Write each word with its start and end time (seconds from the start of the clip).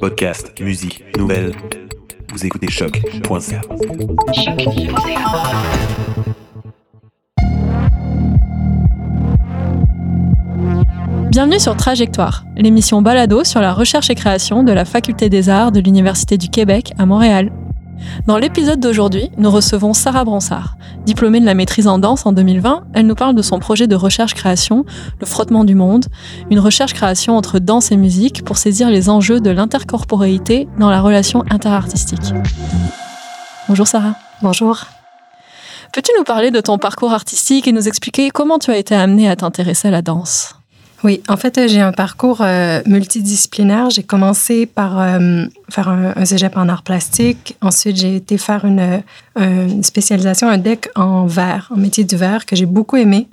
Podcast, 0.00 0.60
musique, 0.60 1.04
nouvelles. 1.16 1.52
Vous 2.32 2.44
écoutez 2.44 2.68
choc.ca. 2.68 3.60
Bienvenue 11.30 11.58
sur 11.58 11.76
Trajectoire, 11.76 12.44
l'émission 12.56 13.02
balado 13.02 13.44
sur 13.44 13.60
la 13.60 13.72
recherche 13.72 14.10
et 14.10 14.14
création 14.14 14.62
de 14.62 14.72
la 14.72 14.84
Faculté 14.84 15.28
des 15.28 15.48
Arts 15.48 15.72
de 15.72 15.80
l'Université 15.80 16.36
du 16.38 16.48
Québec 16.48 16.92
à 16.98 17.06
Montréal. 17.06 17.50
Dans 18.26 18.38
l'épisode 18.38 18.80
d'aujourd'hui, 18.80 19.30
nous 19.36 19.50
recevons 19.50 19.92
Sarah 19.92 20.24
Bransard. 20.24 20.76
Diplômée 21.04 21.40
de 21.40 21.44
la 21.44 21.54
maîtrise 21.54 21.86
en 21.86 21.98
danse 21.98 22.26
en 22.26 22.32
2020, 22.32 22.84
elle 22.94 23.06
nous 23.06 23.14
parle 23.14 23.34
de 23.34 23.42
son 23.42 23.58
projet 23.58 23.86
de 23.86 23.96
recherche-création, 23.96 24.84
Le 25.20 25.26
frottement 25.26 25.64
du 25.64 25.74
monde, 25.74 26.06
une 26.50 26.60
recherche-création 26.60 27.36
entre 27.36 27.58
danse 27.58 27.92
et 27.92 27.96
musique 27.96 28.44
pour 28.44 28.56
saisir 28.56 28.90
les 28.90 29.08
enjeux 29.08 29.40
de 29.40 29.50
l'intercorporéité 29.50 30.68
dans 30.78 30.90
la 30.90 31.00
relation 31.00 31.44
interartistique. 31.50 32.32
Bonjour 33.68 33.86
Sarah. 33.86 34.14
Bonjour. 34.42 34.84
Peux-tu 35.92 36.10
nous 36.18 36.24
parler 36.24 36.50
de 36.50 36.60
ton 36.60 36.78
parcours 36.78 37.12
artistique 37.12 37.68
et 37.68 37.72
nous 37.72 37.86
expliquer 37.86 38.30
comment 38.30 38.58
tu 38.58 38.70
as 38.70 38.76
été 38.76 38.94
amenée 38.94 39.28
à 39.28 39.36
t'intéresser 39.36 39.88
à 39.88 39.90
la 39.90 40.02
danse? 40.02 40.56
Oui, 41.04 41.22
en 41.28 41.36
fait, 41.36 41.68
j'ai 41.68 41.82
un 41.82 41.92
parcours 41.92 42.38
euh, 42.40 42.80
multidisciplinaire. 42.86 43.90
J'ai 43.90 44.02
commencé 44.02 44.64
par 44.64 44.98
euh, 44.98 45.44
faire 45.68 45.88
un, 45.88 46.24
cégep 46.24 46.56
en 46.56 46.66
art 46.66 46.82
plastique. 46.82 47.56
Ensuite, 47.60 47.98
j'ai 47.98 48.16
été 48.16 48.38
faire 48.38 48.64
une, 48.64 49.02
une, 49.36 49.84
spécialisation, 49.84 50.48
un 50.48 50.56
deck 50.56 50.88
en 50.94 51.26
verre, 51.26 51.70
en 51.70 51.76
métier 51.76 52.04
du 52.04 52.16
verre, 52.16 52.46
que 52.46 52.56
j'ai 52.56 52.64
beaucoup 52.64 52.96
aimé. 52.96 53.28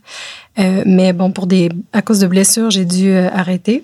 Euh, 0.59 0.83
mais 0.85 1.13
bon, 1.13 1.31
pour 1.31 1.47
des, 1.47 1.69
à 1.93 2.01
cause 2.01 2.19
de 2.19 2.27
blessures, 2.27 2.71
j'ai 2.71 2.83
dû 2.83 3.15
arrêter. 3.15 3.81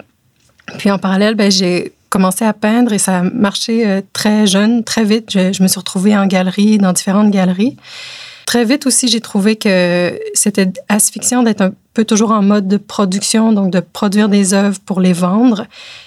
Puis 0.77 0.91
en 0.91 0.97
parallèle, 0.97 1.35
ben, 1.35 1.49
j'ai 1.49 1.93
commencé 2.09 2.43
à 2.43 2.51
peindre 2.51 2.91
et 2.91 2.97
ça 2.97 3.19
a 3.19 3.21
marché 3.23 4.01
très 4.11 4.47
jeune, 4.47 4.83
très 4.83 5.05
vite. 5.05 5.31
Je, 5.31 5.53
je 5.53 5.63
me 5.63 5.69
suis 5.69 5.79
retrouvée 5.79 6.17
en 6.17 6.25
galerie, 6.25 6.77
dans 6.77 6.91
différentes 6.91 7.31
galeries. 7.31 7.77
Très 8.47 8.63
vite 8.63 8.87
aussi, 8.87 9.09
j'ai 9.09 9.19
trouvé 9.19 9.57
que 9.57 10.17
c'était 10.33 10.71
asphyxiant 10.87 11.43
d'être 11.43 11.59
un 11.59 11.73
peu 11.93 12.05
toujours 12.05 12.31
en 12.31 12.41
mode 12.41 12.69
de 12.69 12.77
production, 12.77 13.51
donc 13.51 13.71
de 13.73 13.81
produire 13.81 14.29
des 14.29 14.53
œuvres 14.53 14.79
pour 14.85 15.01
les 15.01 15.11
vendre. 15.11 15.65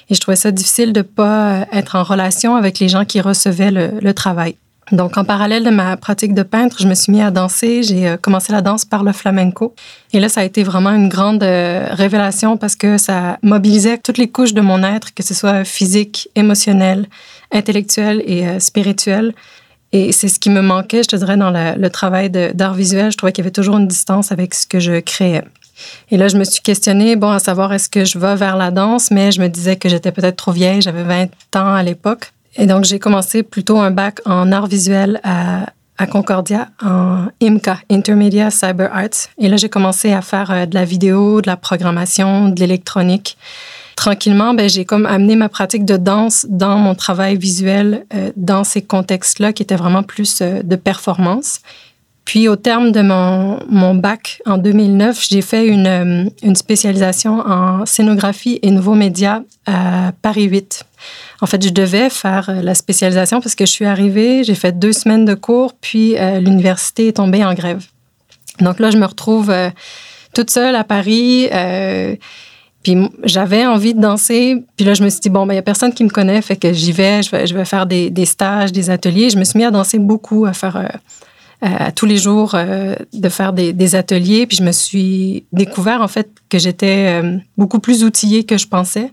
Et 0.08 0.14
je 0.14 0.20
trouvais 0.20 0.36
ça 0.36 0.50
difficile 0.50 0.94
de 0.94 1.00
ne 1.00 1.02
pas 1.02 1.66
être 1.70 1.96
en 1.96 2.02
relation 2.02 2.56
avec 2.56 2.78
les 2.78 2.88
gens 2.88 3.04
qui 3.04 3.20
recevaient 3.20 3.70
le, 3.70 4.14
travail. 4.14 4.56
Donc, 4.90 5.18
en 5.18 5.24
parallèle 5.24 5.64
de 5.64 5.70
ma 5.70 5.98
pratique 5.98 6.32
de 6.32 6.42
peintre, 6.42 6.78
je 6.80 6.88
me 6.88 6.94
suis 6.94 7.12
mis 7.12 7.20
à 7.20 7.30
danser. 7.30 7.82
J'ai 7.82 8.08
euh, 8.08 8.16
commencé 8.16 8.52
la 8.52 8.62
danse 8.62 8.86
par 8.86 9.04
le 9.04 9.12
flamenco. 9.12 9.74
Et 10.14 10.18
là, 10.18 10.30
ça 10.30 10.40
a 10.40 10.44
été 10.44 10.62
vraiment 10.62 10.90
une 10.90 11.10
grande 11.10 11.42
euh, 11.42 11.88
révélation 11.90 12.56
parce 12.56 12.74
que 12.74 12.96
ça 12.96 13.38
mobilisait 13.42 13.98
toutes 13.98 14.16
les 14.16 14.30
couches 14.30 14.54
de 14.54 14.62
mon 14.62 14.82
être, 14.82 15.12
que 15.12 15.22
ce 15.22 15.34
soit 15.34 15.64
physique, 15.64 16.30
émotionnel, 16.36 17.06
intellectuel 17.52 18.22
et 18.24 18.46
euh, 18.46 18.60
spirituel. 18.60 19.34
Et 19.92 20.12
c'est 20.12 20.28
ce 20.28 20.38
qui 20.38 20.50
me 20.50 20.62
manquait, 20.62 21.02
je 21.02 21.08
te 21.08 21.16
dirais, 21.16 21.36
dans 21.36 21.50
le 21.50 21.88
travail 21.88 22.30
d'art 22.30 22.74
visuel. 22.74 23.10
Je 23.10 23.16
trouvais 23.16 23.32
qu'il 23.32 23.44
y 23.44 23.46
avait 23.46 23.52
toujours 23.52 23.76
une 23.76 23.88
distance 23.88 24.30
avec 24.30 24.54
ce 24.54 24.66
que 24.66 24.78
je 24.78 25.00
créais. 25.00 25.42
Et 26.10 26.16
là, 26.16 26.28
je 26.28 26.36
me 26.36 26.44
suis 26.44 26.60
questionnée, 26.60 27.16
bon, 27.16 27.30
à 27.30 27.38
savoir 27.38 27.72
est-ce 27.72 27.88
que 27.88 28.04
je 28.04 28.18
vais 28.18 28.36
vers 28.36 28.56
la 28.56 28.70
danse, 28.70 29.10
mais 29.10 29.32
je 29.32 29.40
me 29.40 29.48
disais 29.48 29.76
que 29.76 29.88
j'étais 29.88 30.12
peut-être 30.12 30.36
trop 30.36 30.52
vieille, 30.52 30.82
j'avais 30.82 31.02
20 31.02 31.26
ans 31.56 31.74
à 31.74 31.82
l'époque. 31.82 32.32
Et 32.56 32.66
donc, 32.66 32.84
j'ai 32.84 32.98
commencé 32.98 33.42
plutôt 33.42 33.78
un 33.78 33.90
bac 33.90 34.20
en 34.26 34.52
art 34.52 34.66
visuel 34.66 35.20
à, 35.24 35.66
à 35.98 36.06
Concordia, 36.06 36.68
en 36.82 37.26
IMCA, 37.40 37.78
Intermedia 37.90 38.50
Cyber 38.50 38.90
Arts. 38.92 39.28
Et 39.38 39.48
là, 39.48 39.56
j'ai 39.56 39.68
commencé 39.68 40.12
à 40.12 40.22
faire 40.22 40.50
euh, 40.50 40.66
de 40.66 40.74
la 40.74 40.84
vidéo, 40.84 41.40
de 41.40 41.46
la 41.46 41.56
programmation, 41.56 42.48
de 42.48 42.58
l'électronique 42.58 43.36
tranquillement, 44.00 44.54
ben, 44.54 44.66
j'ai 44.66 44.86
comme 44.86 45.04
amené 45.04 45.36
ma 45.36 45.50
pratique 45.50 45.84
de 45.84 45.98
danse 45.98 46.46
dans 46.48 46.78
mon 46.78 46.94
travail 46.94 47.36
visuel, 47.36 48.06
euh, 48.14 48.32
dans 48.34 48.64
ces 48.64 48.80
contextes-là 48.80 49.52
qui 49.52 49.62
étaient 49.62 49.76
vraiment 49.76 50.02
plus 50.02 50.40
euh, 50.40 50.62
de 50.62 50.74
performance. 50.74 51.60
Puis 52.24 52.48
au 52.48 52.56
terme 52.56 52.92
de 52.92 53.02
mon, 53.02 53.58
mon 53.68 53.94
bac 53.94 54.40
en 54.46 54.56
2009, 54.56 55.26
j'ai 55.28 55.42
fait 55.42 55.66
une, 55.66 55.86
euh, 55.86 56.30
une, 56.42 56.56
spécialisation 56.56 57.40
en 57.40 57.84
scénographie 57.84 58.58
et 58.62 58.70
nouveaux 58.70 58.94
médias 58.94 59.42
à 59.66 60.12
Paris 60.22 60.44
8. 60.44 60.82
En 61.42 61.46
fait, 61.46 61.62
je 61.62 61.68
devais 61.68 62.08
faire 62.08 62.50
la 62.62 62.74
spécialisation 62.74 63.42
parce 63.42 63.54
que 63.54 63.66
je 63.66 63.70
suis 63.70 63.84
arrivée, 63.84 64.44
j'ai 64.44 64.54
fait 64.54 64.78
deux 64.78 64.94
semaines 64.94 65.26
de 65.26 65.34
cours, 65.34 65.74
puis 65.78 66.14
l'université 66.40 67.08
est 67.08 67.16
tombée 67.16 67.44
en 67.44 67.52
grève. 67.54 67.84
Donc 68.60 68.78
là, 68.78 68.90
je 68.90 68.98
me 68.98 69.06
retrouve 69.06 69.52
toute 70.34 70.50
seule 70.50 70.76
à 70.76 70.84
Paris. 70.84 71.48
Puis 72.82 72.96
j'avais 73.24 73.66
envie 73.66 73.94
de 73.94 74.00
danser. 74.00 74.64
Puis 74.76 74.86
là, 74.86 74.94
je 74.94 75.02
me 75.02 75.10
suis 75.10 75.20
dit, 75.20 75.30
bon, 75.30 75.44
il 75.44 75.48
ben, 75.48 75.54
n'y 75.54 75.58
a 75.58 75.62
personne 75.62 75.92
qui 75.92 76.04
me 76.04 76.08
connaît, 76.08 76.40
fait 76.40 76.56
que 76.56 76.72
j'y 76.72 76.92
vais, 76.92 77.22
je 77.22 77.54
vais, 77.54 77.64
faire 77.64 77.86
des, 77.86 78.24
stages, 78.24 78.72
des 78.72 78.90
ateliers. 78.90 79.30
Je 79.30 79.38
me 79.38 79.44
suis 79.44 79.58
mis 79.58 79.64
à 79.64 79.70
danser 79.70 79.98
beaucoup, 79.98 80.46
à 80.46 80.52
faire 80.52 80.76
euh, 81.62 81.68
tous 81.94 82.06
les 82.06 82.16
jours, 82.16 82.54
euh, 82.54 82.94
de 83.12 83.28
faire 83.28 83.52
des, 83.52 83.94
ateliers. 83.94 84.46
Puis 84.46 84.56
je 84.56 84.62
me 84.62 84.72
suis 84.72 85.44
découvert, 85.52 86.00
en 86.00 86.08
fait, 86.08 86.30
que 86.48 86.58
j'étais 86.58 87.20
euh, 87.22 87.36
beaucoup 87.58 87.80
plus 87.80 88.02
outillée 88.02 88.44
que 88.44 88.56
je 88.56 88.66
pensais. 88.66 89.12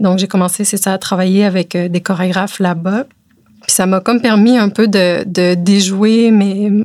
donc, 0.00 0.18
j'ai 0.18 0.28
commencé, 0.28 0.64
c'est 0.64 0.78
ça, 0.78 0.94
à 0.94 0.98
travailler 0.98 1.44
avec 1.44 1.76
des 1.76 2.00
chorégraphes 2.00 2.58
là-bas. 2.58 3.04
Puis 3.62 3.72
ça 3.72 3.84
m'a 3.84 4.00
comme 4.00 4.22
permis 4.22 4.56
un 4.56 4.70
peu 4.70 4.88
de, 4.88 5.54
déjouer 5.54 6.30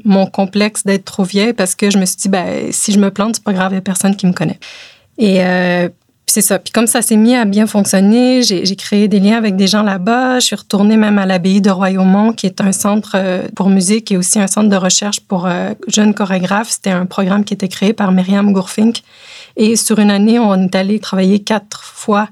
mon 0.03 0.25
complexe 0.25 0.84
d'être 0.84 1.06
trop 1.06 1.24
vieille 1.24 1.53
parce 1.53 1.75
que 1.75 1.90
je 1.90 1.97
me 1.97 2.06
suis 2.06 2.18
dit, 2.18 2.30
ben, 2.30 2.72
si 2.72 2.91
je 2.91 3.00
me 3.00 3.09
plante, 3.09 3.35
c'est 3.35 3.44
pas 3.44 3.53
grave, 3.53 3.72
il 3.72 3.75
n'y 3.75 3.80
a 3.80 3.81
personne 3.81 4.18
qui 4.18 4.28
me 4.28 4.34
connaît. 4.34 4.59
Et 5.23 5.41
euh, 5.41 5.88
c'est 6.25 6.41
ça. 6.41 6.59
Puis 6.59 6.73
comme 6.73 6.85
ça 6.85 7.01
s'est 7.01 7.16
mis 7.16 7.34
à 7.34 7.45
bien 7.45 7.66
fonctionner, 7.66 8.44
j'ai 8.44 8.75
créé 8.75 9.07
des 9.07 9.22
liens 9.22 9.38
avec 9.38 9.56
des 9.56 9.67
gens 9.67 9.81
là-bas. 9.81 10.39
Je 10.39 10.47
suis 10.47 10.56
retournée 10.57 10.97
même 10.97 11.17
à 11.17 11.25
l'abbaye 11.25 11.61
de 11.61 11.69
Royaumont, 11.69 12.34
qui 12.34 12.45
est 12.45 12.59
un 12.59 12.73
centre 12.73 13.13
euh, 13.16 13.47
pour 13.56 13.69
musique 13.69 14.11
et 14.11 14.17
aussi 14.17 14.38
un 14.38 14.47
centre 14.47 14.67
de 14.67 14.75
recherche 14.75 15.22
pour 15.22 15.45
euh, 15.45 15.75
jeunes 15.88 16.13
chorégraphes. 16.13 16.72
C'était 16.72 16.89
un 16.89 17.06
programme 17.06 17.45
qui 17.45 17.53
était 17.53 17.69
créé 17.69 17.94
par 17.94 18.11
Myriam 18.11 18.51
Gourfink. 18.51 19.01
Et 19.56 19.78
sur 19.78 20.00
une 20.00 20.11
année, 20.11 20.39
on 20.39 20.56
est 20.66 20.75
allé 20.75 21.00
travailler 21.00 21.40
quatre 21.40 21.84
fois 21.84 22.28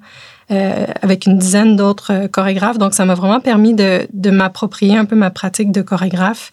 avec 0.49 1.27
une 1.27 1.37
dizaine 1.37 1.77
d'autres 1.77 2.27
chorégraphes. 2.27 2.77
Donc, 2.77 2.93
ça 2.93 3.05
m'a 3.05 3.13
vraiment 3.13 3.39
permis 3.39 3.73
de 3.73 4.29
m'approprier 4.31 4.97
un 4.97 5.05
peu 5.05 5.15
ma 5.15 5.29
pratique 5.29 5.71
de 5.71 5.81
chorégraphe 5.81 6.51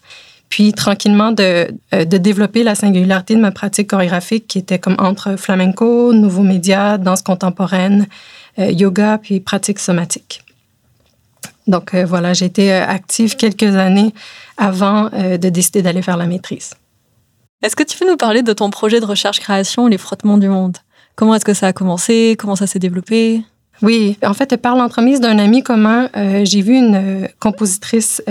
puis 0.49 0.73
tranquillement 0.73 1.31
de, 1.31 1.67
euh, 1.93 2.05
de, 2.05 2.17
développer 2.17 2.63
la 2.63 2.75
singularité 2.75 3.35
de 3.35 3.39
ma 3.39 3.51
pratique 3.51 3.89
chorégraphique 3.91 4.47
qui 4.47 4.57
était 4.57 4.79
comme 4.79 4.95
entre 4.97 5.35
flamenco, 5.35 6.11
nouveaux 6.11 6.43
médias, 6.43 6.97
danse 6.97 7.21
contemporaine, 7.21 8.07
euh, 8.57 8.71
yoga, 8.71 9.19
puis 9.19 9.39
pratique 9.39 9.79
somatique. 9.79 10.43
Donc 11.67 11.93
euh, 11.93 12.03
voilà, 12.03 12.33
j'ai 12.33 12.45
été 12.45 12.73
active 12.73 13.35
quelques 13.35 13.75
années 13.75 14.13
avant 14.57 15.09
de 15.09 15.49
décider 15.49 15.81
d'aller 15.81 16.01
faire 16.01 16.17
la 16.17 16.25
maîtrise. 16.25 16.73
Est-ce 17.61 17.75
que 17.75 17.83
tu 17.83 17.97
peux 17.97 18.09
nous 18.09 18.17
parler 18.17 18.41
de 18.41 18.51
ton 18.51 18.69
projet 18.69 18.99
de 18.99 19.05
recherche-création, 19.05 19.87
Les 19.87 19.97
frottements 19.97 20.37
du 20.37 20.49
monde? 20.49 20.77
Comment 21.15 21.35
est-ce 21.35 21.45
que 21.45 21.53
ça 21.53 21.67
a 21.67 21.73
commencé? 21.73 22.35
Comment 22.37 22.57
ça 22.57 22.67
s'est 22.67 22.79
développé? 22.79 23.41
Oui, 23.81 24.17
en 24.23 24.33
fait, 24.33 24.57
par 24.57 24.75
l'entremise 24.75 25.21
d'un 25.21 25.39
ami 25.39 25.63
commun, 25.63 26.09
j'ai 26.43 26.61
vu 26.61 26.75
une 26.75 27.29
compositrice 27.39 28.21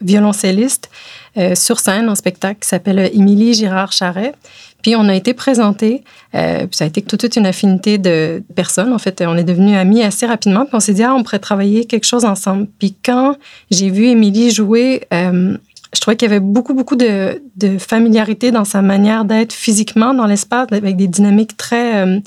violoncelliste 0.00 0.90
euh, 1.36 1.54
sur 1.54 1.80
scène 1.80 2.08
en 2.08 2.14
spectacle 2.14 2.60
qui 2.60 2.68
s'appelle 2.68 3.10
Émilie 3.12 3.54
Girard 3.54 3.92
Charret. 3.92 4.34
Puis 4.82 4.94
on 4.94 5.08
a 5.08 5.14
été 5.14 5.34
présentés, 5.34 6.04
euh, 6.34 6.66
ça 6.70 6.84
a 6.84 6.86
été 6.86 7.02
toute 7.02 7.34
une 7.34 7.46
affinité 7.46 7.98
de 7.98 8.42
personnes. 8.54 8.92
En 8.92 8.98
fait, 8.98 9.22
on 9.26 9.36
est 9.36 9.44
devenus 9.44 9.76
amis 9.76 10.02
assez 10.02 10.24
rapidement. 10.24 10.64
Puis 10.64 10.74
on 10.74 10.80
s'est 10.80 10.94
dit, 10.94 11.02
ah, 11.02 11.14
on 11.14 11.22
pourrait 11.24 11.40
travailler 11.40 11.84
quelque 11.84 12.06
chose 12.06 12.24
ensemble. 12.24 12.68
Puis 12.78 12.94
quand 13.04 13.36
j'ai 13.70 13.90
vu 13.90 14.06
Émilie 14.06 14.50
jouer, 14.50 15.02
euh, 15.12 15.56
je 15.94 16.00
trouvais 16.00 16.16
qu'il 16.16 16.28
y 16.28 16.30
avait 16.30 16.40
beaucoup, 16.40 16.74
beaucoup 16.74 16.96
de, 16.96 17.42
de 17.56 17.78
familiarité 17.78 18.50
dans 18.50 18.64
sa 18.64 18.82
manière 18.82 19.24
d'être 19.24 19.52
physiquement 19.52 20.14
dans 20.14 20.26
l'espace, 20.26 20.68
avec 20.70 20.96
des 20.96 21.08
dynamiques 21.08 21.56
très, 21.56 22.06
euh, 22.06 22.20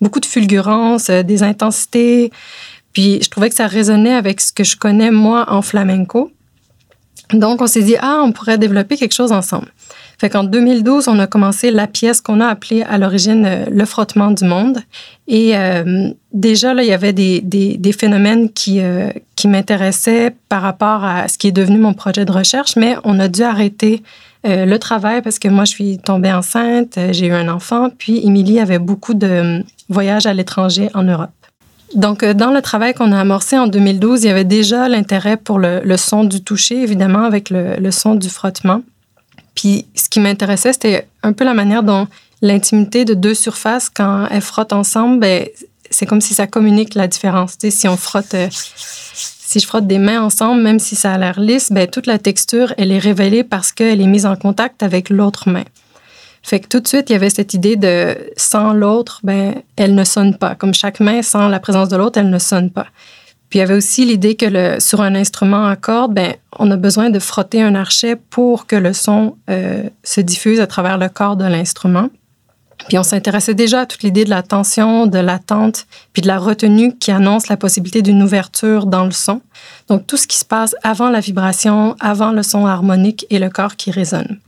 beaucoup 0.00 0.20
de 0.20 0.26
fulgurance, 0.26 1.08
euh, 1.10 1.22
des 1.22 1.42
intensités. 1.42 2.30
Puis 2.92 3.20
je 3.22 3.30
trouvais 3.30 3.48
que 3.48 3.54
ça 3.54 3.66
résonnait 3.66 4.14
avec 4.14 4.40
ce 4.40 4.52
que 4.52 4.64
je 4.64 4.76
connais 4.76 5.10
moi 5.10 5.46
en 5.48 5.62
flamenco. 5.62 6.30
Donc, 7.32 7.60
on 7.60 7.66
s'est 7.66 7.82
dit, 7.82 7.96
ah, 8.00 8.22
on 8.24 8.32
pourrait 8.32 8.58
développer 8.58 8.96
quelque 8.96 9.14
chose 9.14 9.32
ensemble. 9.32 9.66
Fait 10.18 10.30
qu'en 10.30 10.44
2012, 10.44 11.08
on 11.08 11.18
a 11.18 11.26
commencé 11.26 11.70
la 11.70 11.86
pièce 11.86 12.20
qu'on 12.20 12.40
a 12.40 12.46
appelée 12.46 12.82
à 12.82 12.96
l'origine 12.96 13.44
euh, 13.44 13.66
Le 13.70 13.84
frottement 13.84 14.30
du 14.30 14.44
monde. 14.44 14.78
Et 15.28 15.56
euh, 15.56 16.08
déjà, 16.32 16.72
là, 16.72 16.82
il 16.82 16.88
y 16.88 16.92
avait 16.92 17.12
des, 17.12 17.40
des, 17.42 17.76
des 17.76 17.92
phénomènes 17.92 18.50
qui, 18.50 18.80
euh, 18.80 19.10
qui 19.34 19.48
m'intéressaient 19.48 20.34
par 20.48 20.62
rapport 20.62 21.04
à 21.04 21.28
ce 21.28 21.36
qui 21.36 21.48
est 21.48 21.52
devenu 21.52 21.78
mon 21.78 21.92
projet 21.92 22.24
de 22.24 22.32
recherche, 22.32 22.76
mais 22.76 22.96
on 23.04 23.18
a 23.18 23.28
dû 23.28 23.42
arrêter 23.42 24.02
le 24.48 24.76
travail 24.76 25.22
parce 25.22 25.40
que 25.40 25.48
moi, 25.48 25.64
je 25.64 25.70
suis 25.70 25.98
tombée 25.98 26.32
enceinte, 26.32 27.00
j'ai 27.10 27.26
eu 27.26 27.32
un 27.32 27.48
enfant, 27.48 27.88
puis 27.90 28.24
Émilie 28.24 28.60
avait 28.60 28.78
beaucoup 28.78 29.14
de 29.14 29.64
voyages 29.88 30.26
à 30.26 30.34
l'étranger 30.34 30.88
en 30.94 31.02
Europe. 31.02 31.30
Donc, 31.94 32.22
euh, 32.22 32.34
dans 32.34 32.50
le 32.50 32.60
travail 32.62 32.94
qu'on 32.94 33.12
a 33.12 33.20
amorcé 33.20 33.56
en 33.56 33.66
2012, 33.66 34.24
il 34.24 34.26
y 34.26 34.30
avait 34.30 34.44
déjà 34.44 34.88
l'intérêt 34.88 35.36
pour 35.36 35.58
le, 35.58 35.96
son 35.96 36.24
du 36.24 36.42
toucher, 36.42 36.82
évidemment, 36.82 37.24
avec 37.24 37.50
le, 37.50 37.90
son 37.90 38.14
du 38.14 38.28
frottement. 38.28 38.82
Puis, 39.54 39.86
ce 39.94 40.08
qui 40.08 40.20
m'intéressait, 40.20 40.72
c'était 40.72 41.06
un 41.22 41.32
peu 41.32 41.44
la 41.44 41.54
manière 41.54 41.82
dont 41.82 42.08
l'intimité 42.42 43.04
de 43.04 43.14
deux 43.14 43.34
surfaces, 43.34 43.88
quand 43.88 44.26
elles 44.30 44.42
frottent 44.42 44.72
ensemble, 44.72 45.20
ben, 45.20 45.46
c'est 45.90 46.06
comme 46.06 46.20
si 46.20 46.34
ça 46.34 46.46
communique 46.46 46.94
la 46.94 47.06
différence. 47.06 47.56
Tu 47.56 47.70
sais, 47.70 47.70
si 47.70 47.88
on 47.88 47.96
frotte, 47.96 48.34
euh, 48.34 48.48
si 48.50 49.60
je 49.60 49.66
frotte 49.66 49.86
des 49.86 49.98
mains 49.98 50.20
ensemble, 50.20 50.62
même 50.62 50.78
si 50.78 50.96
ça 50.96 51.12
a 51.12 51.18
l'air 51.18 51.40
lisse, 51.40 51.72
ben, 51.72 51.86
toute 51.86 52.06
la 52.06 52.18
texture, 52.18 52.74
elle 52.76 52.92
est 52.92 52.98
révélée 52.98 53.44
parce 53.44 53.72
qu'elle 53.72 54.00
est 54.00 54.06
mise 54.06 54.26
en 54.26 54.36
contact 54.36 54.82
avec 54.82 55.08
l'autre 55.08 55.48
main. 55.48 55.64
Fait 56.46 56.60
que 56.60 56.68
tout 56.68 56.78
de 56.78 56.86
suite, 56.86 57.10
il 57.10 57.12
y 57.14 57.16
avait 57.16 57.28
cette 57.28 57.54
idée 57.54 57.74
de 57.74 58.16
sans 58.36 58.72
l'autre, 58.72 59.18
ben, 59.24 59.56
elle 59.74 59.96
ne 59.96 60.04
sonne 60.04 60.38
pas. 60.38 60.54
Comme 60.54 60.74
chaque 60.74 61.00
main, 61.00 61.20
sans 61.20 61.48
la 61.48 61.58
présence 61.58 61.88
de 61.88 61.96
l'autre, 61.96 62.20
elle 62.20 62.30
ne 62.30 62.38
sonne 62.38 62.70
pas. 62.70 62.86
Puis 63.48 63.58
il 63.58 63.62
y 63.62 63.62
avait 63.62 63.74
aussi 63.74 64.04
l'idée 64.04 64.36
que 64.36 64.78
sur 64.78 65.00
un 65.00 65.16
instrument 65.16 65.66
à 65.66 65.74
cordes, 65.74 66.14
ben, 66.14 66.34
on 66.56 66.70
a 66.70 66.76
besoin 66.76 67.10
de 67.10 67.18
frotter 67.18 67.62
un 67.62 67.74
archet 67.74 68.14
pour 68.14 68.68
que 68.68 68.76
le 68.76 68.92
son 68.92 69.36
euh, 69.50 69.82
se 70.04 70.20
diffuse 70.20 70.60
à 70.60 70.68
travers 70.68 70.98
le 70.98 71.08
corps 71.08 71.36
de 71.36 71.44
l'instrument. 71.44 72.10
Puis 72.86 72.96
on 72.96 73.02
s'intéressait 73.02 73.54
déjà 73.54 73.80
à 73.80 73.86
toute 73.86 74.04
l'idée 74.04 74.24
de 74.24 74.30
la 74.30 74.44
tension, 74.44 75.08
de 75.08 75.18
l'attente, 75.18 75.88
puis 76.12 76.22
de 76.22 76.28
la 76.28 76.38
retenue 76.38 76.96
qui 76.96 77.10
annonce 77.10 77.48
la 77.48 77.56
possibilité 77.56 78.02
d'une 78.02 78.22
ouverture 78.22 78.86
dans 78.86 79.04
le 79.04 79.10
son. 79.10 79.40
Donc 79.88 80.06
tout 80.06 80.16
ce 80.16 80.28
qui 80.28 80.36
se 80.36 80.44
passe 80.44 80.76
avant 80.84 81.10
la 81.10 81.18
vibration, 81.18 81.96
avant 81.98 82.30
le 82.30 82.44
son 82.44 82.66
harmonique 82.66 83.26
et 83.30 83.40
le 83.40 83.50
corps 83.50 83.74
qui 83.74 83.90
résonne. 83.90 84.38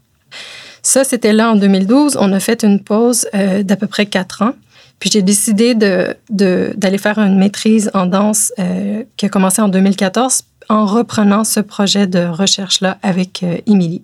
Ça, 0.83 1.05
c'était 1.05 1.33
là 1.33 1.51
en 1.51 1.57
2012. 1.57 2.17
On 2.21 2.33
a 2.33 2.41
fait 2.41 2.63
une 2.63 2.81
pause 2.81 3.27
euh, 3.35 3.63
d'à 3.63 3.77
peu 3.77 3.87
près 3.87 4.07
quatre 4.07 4.43
ans. 4.43 4.53
Puis 4.99 5.11
j'ai 5.13 5.23
décidé 5.23 5.75
d'aller 5.75 6.17
de, 6.31 6.97
faire 6.99 7.19
une 7.19 7.39
maîtrise 7.39 7.91
en 7.95 8.07
danse 8.07 8.53
euh, 8.59 9.05
qui 9.17 9.27
a 9.27 9.29
commencé 9.29 9.63
en 9.63 9.69
2014 9.69 10.43
en 10.69 10.87
reprenant 10.87 11.45
ce 11.45 11.61
projet 11.61 12.07
de 12.07 12.27
recherche-là 12.27 12.99
avec 13.03 13.43
euh, 13.43 13.59
Émilie. 13.67 14.03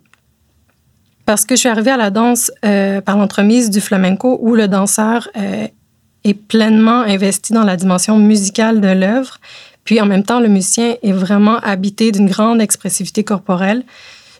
Parce 1.26 1.44
que 1.44 1.56
je 1.56 1.61
suis 1.61 1.69
arrivée 1.69 1.91
à 1.91 1.97
la 1.97 2.11
danse 2.11 2.53
par 2.61 3.17
l'entremise 3.17 3.71
du 3.71 3.81
flamenco 3.81 4.38
où 4.43 4.55
le 4.55 4.69
danseur 4.69 5.26
est 5.35 6.35
pleinement 6.35 7.00
investi 7.00 7.55
dans 7.55 7.65
la 7.65 7.76
dimension 7.76 8.19
musicale 8.19 8.82
de 8.82 8.88
l'œuvre. 8.88 9.41
Puis 9.85 10.03
en 10.03 10.06
même 10.06 10.23
temps, 10.23 10.38
le 10.38 10.49
musicien 10.49 10.97
est 11.03 11.12
vraiment 11.12 11.59
habité 11.61 12.12
d'une 12.12 12.29
grande 12.29 12.61
expressivité 12.61 13.25
corporelle. 13.25 13.85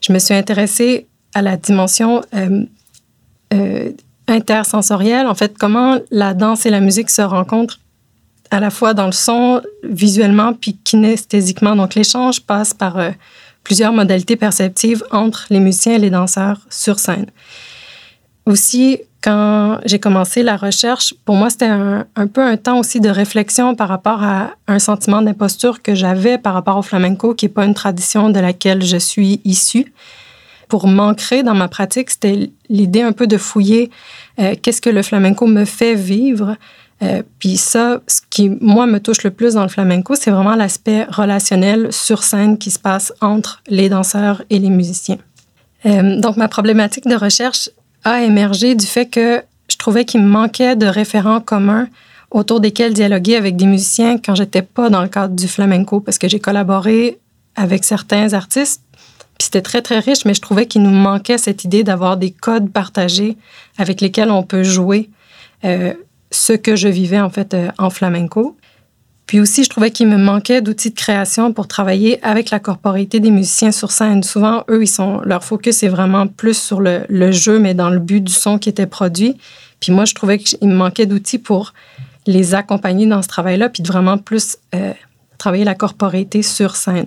Je 0.03 0.13
me 0.13 0.19
suis 0.19 0.35
intéressée 0.35 1.07
à 1.35 1.43
la 1.43 1.57
dimension 1.57 2.23
intersensorielle, 4.27 5.27
en 5.27 5.35
fait, 5.35 5.57
comment 5.59 5.99
la 6.11 6.35
danse 6.35 6.67
et 6.67 6.71
la 6.71 6.81
musique 6.81 7.11
se 7.11 7.23
rencontrent 7.23 7.79
à 8.51 8.61
la 8.61 8.71
fois 8.71 8.95
dans 8.95 9.07
le 9.07 9.13
son, 9.13 9.63
visuellement, 9.83 10.53
puis 10.53 10.77
kinesthésiquement. 10.85 11.77
Donc, 11.77 11.95
l'échange 11.95 12.41
passe 12.41 12.73
par 12.73 12.99
euh, 12.99 13.11
plusieurs 13.65 13.93
modalités 13.93 14.37
perceptives 14.37 15.03
entre 15.11 15.47
les 15.51 15.61
musiciens 15.61 15.95
et 15.95 15.99
les 15.99 16.11
danseurs 16.11 16.61
sur 16.71 16.99
scène. 16.99 17.27
Aussi, 18.47 19.01
quand 19.23 19.79
j'ai 19.87 19.99
commencé 19.99 20.43
la 20.43 20.57
recherche, 20.57 21.15
pour 21.25 21.35
moi, 21.35 21.51
c'était 21.51 21.67
un, 21.67 22.07
un, 22.15 22.27
peu 22.27 22.43
un 22.43 22.57
temps 22.57 22.79
aussi 22.79 23.01
de 23.01 23.09
réflexion 23.09 23.75
par 23.75 23.89
rapport 23.89 24.23
à 24.23 24.51
un 24.69 24.79
sentiment 24.79 25.23
d'imposture 25.23 25.83
que 25.83 25.95
j'avais 25.95 26.37
par 26.39 26.55
rapport 26.55 26.77
au 26.77 26.83
flamenco, 26.83 27.35
qui 27.35 27.47
n'est 27.47 27.53
pas 27.53 27.65
une 27.65 27.75
tradition 27.75 28.29
de 28.29 28.39
laquelle 28.39 28.85
je 28.85 28.99
suis 28.99 29.41
issue 29.45 29.93
pour 30.75 30.89
m'ancrer 30.89 31.45
dans 31.45 31.55
ma 31.55 31.69
pratique, 31.69 32.11
c'était 32.11 32.51
l'idée 32.69 33.03
un 33.03 33.13
peu 33.13 33.29
de 33.29 33.39
fouiller 33.39 33.93
euh, 34.41 34.57
qu'est-ce 34.61 34.81
que 34.81 34.91
le 34.91 35.03
flamenco 35.03 35.47
me 35.47 35.65
fait 35.65 35.95
vivre. 35.95 36.57
Euh, 37.01 37.23
puis 37.39 37.57
ça, 37.57 38.01
ce 38.09 38.21
qui, 38.29 38.49
moi, 38.61 38.87
me 38.87 38.99
touche 38.99 39.23
le 39.23 39.31
plus 39.31 39.55
dans 39.55 39.63
le 39.63 39.69
flamenco, 39.69 40.17
c'est 40.17 40.33
vraiment 40.33 40.57
l'aspect 40.57 41.05
relationnel 41.05 41.93
sur 41.93 42.25
scène 42.25 42.59
qui 42.59 42.73
se 42.73 42.81
passe 42.81 43.13
entre 43.21 43.63
les 43.69 43.89
danseurs 43.89 44.43
et 44.51 44.59
les 44.59 44.69
musiciens. 44.69 45.19
Euh, 45.87 46.19
donc, 46.19 46.37
ma 46.37 46.49
problématique 46.49 47.07
de 47.07 47.15
recherche 47.15 47.71
a 48.03 48.25
émergé 48.25 48.75
du 48.75 48.87
fait 48.87 49.07
que 49.07 49.45
je 49.71 49.77
trouvais 49.77 50.05
qu'il 50.05 50.23
me 50.23 50.29
manquait 50.29 50.75
de 50.75 50.87
référents 50.87 51.41
communs 51.41 51.87
autour 52.33 52.59
desquels 52.59 52.95
dialoguer 52.95 53.37
avec 53.37 53.55
des 53.55 53.67
musiciens 53.67 54.19
quand 54.19 54.35
j'étais 54.35 54.63
pas 54.63 54.91
dans 54.91 55.03
le 55.03 55.09
cadre 55.09 55.37
du 55.37 55.47
flamenco, 55.47 56.01
parce 56.01 56.19
que 56.19 56.29
j'ai 56.29 56.41
collaboré 56.41 57.21
avec 57.55 57.85
certains 57.85 58.33
artistes 58.33 58.81
puis 59.39 59.47
c'était 59.47 59.63
très, 59.63 59.83
très 59.83 59.99
riche, 59.99 60.25
mais 60.25 60.35
je 60.35 60.41
trouvais 60.41 60.67
qu'il 60.67 60.83
nous 60.83 60.91
manquait 60.91 61.39
cette 61.39 61.65
idée 61.65 61.83
d'avoir 61.83 62.17
des 62.17 62.31
codes 62.31 62.71
partagés 62.71 63.37
avec 63.79 64.01
lesquels 64.01 64.31
on 64.31 64.45
peut 64.45 64.63
jouer 64.63 65.11
euh, 65.65 65.93
ce 66.31 66.53
que 66.53 66.77
je 66.77 66.89
vivais 66.89 67.21
en 67.21 67.31
fait 67.31 67.55
euh, 67.55 67.69
en 67.79 67.91
flamenco. 67.91 68.57
Puis 69.27 69.41
aussi, 69.41 69.65
je 69.65 69.71
trouvais 69.71 69.91
qu'il 69.91 70.07
me 70.07 70.19
manquait 70.19 70.61
d'outils 70.61 70.91
de 70.91 70.95
création 70.95 71.53
pour 71.53 71.67
travailler 71.67 72.23
avec 72.25 72.51
la 72.51 72.61
corporalité 72.61 73.21
des 73.21 73.31
musiciens 73.31 73.73
sur 73.73 73.91
scène. 73.91 74.23
Souvent, 74.23 74.65
eux, 74.69 74.83
ils 74.83 74.89
sont, 74.89 75.21
leur 75.25 75.43
focus 75.43 75.83
est 75.83 75.89
vraiment 75.89 76.27
plus 76.27 76.57
sur 76.57 76.81
le, 76.81 77.05
le 77.09 77.33
jeu, 77.33 77.59
mais 77.59 77.73
dans 77.75 77.89
le 77.89 77.99
but 77.99 78.21
du 78.21 78.33
son 78.33 78.59
qui 78.59 78.69
était 78.69 78.87
produit. 78.87 79.37
Puis 79.81 79.93
moi, 79.93 80.05
je 80.05 80.15
trouvais 80.15 80.39
qu'il 80.39 80.69
me 80.69 80.75
manquait 80.75 81.07
d'outils 81.07 81.39
pour 81.39 81.73
les 82.27 82.55
accompagner 82.55 83.07
dans 83.07 83.23
ce 83.23 83.29
travail-là, 83.29 83.71
puis 83.71 83.83
de 83.83 83.89
vraiment 83.89 84.19
plus 84.19 84.59
euh, 84.75 84.93
travailler 85.39 85.65
la 85.65 85.75
corporité 85.75 86.43
sur 86.43 86.77
scène 86.77 87.07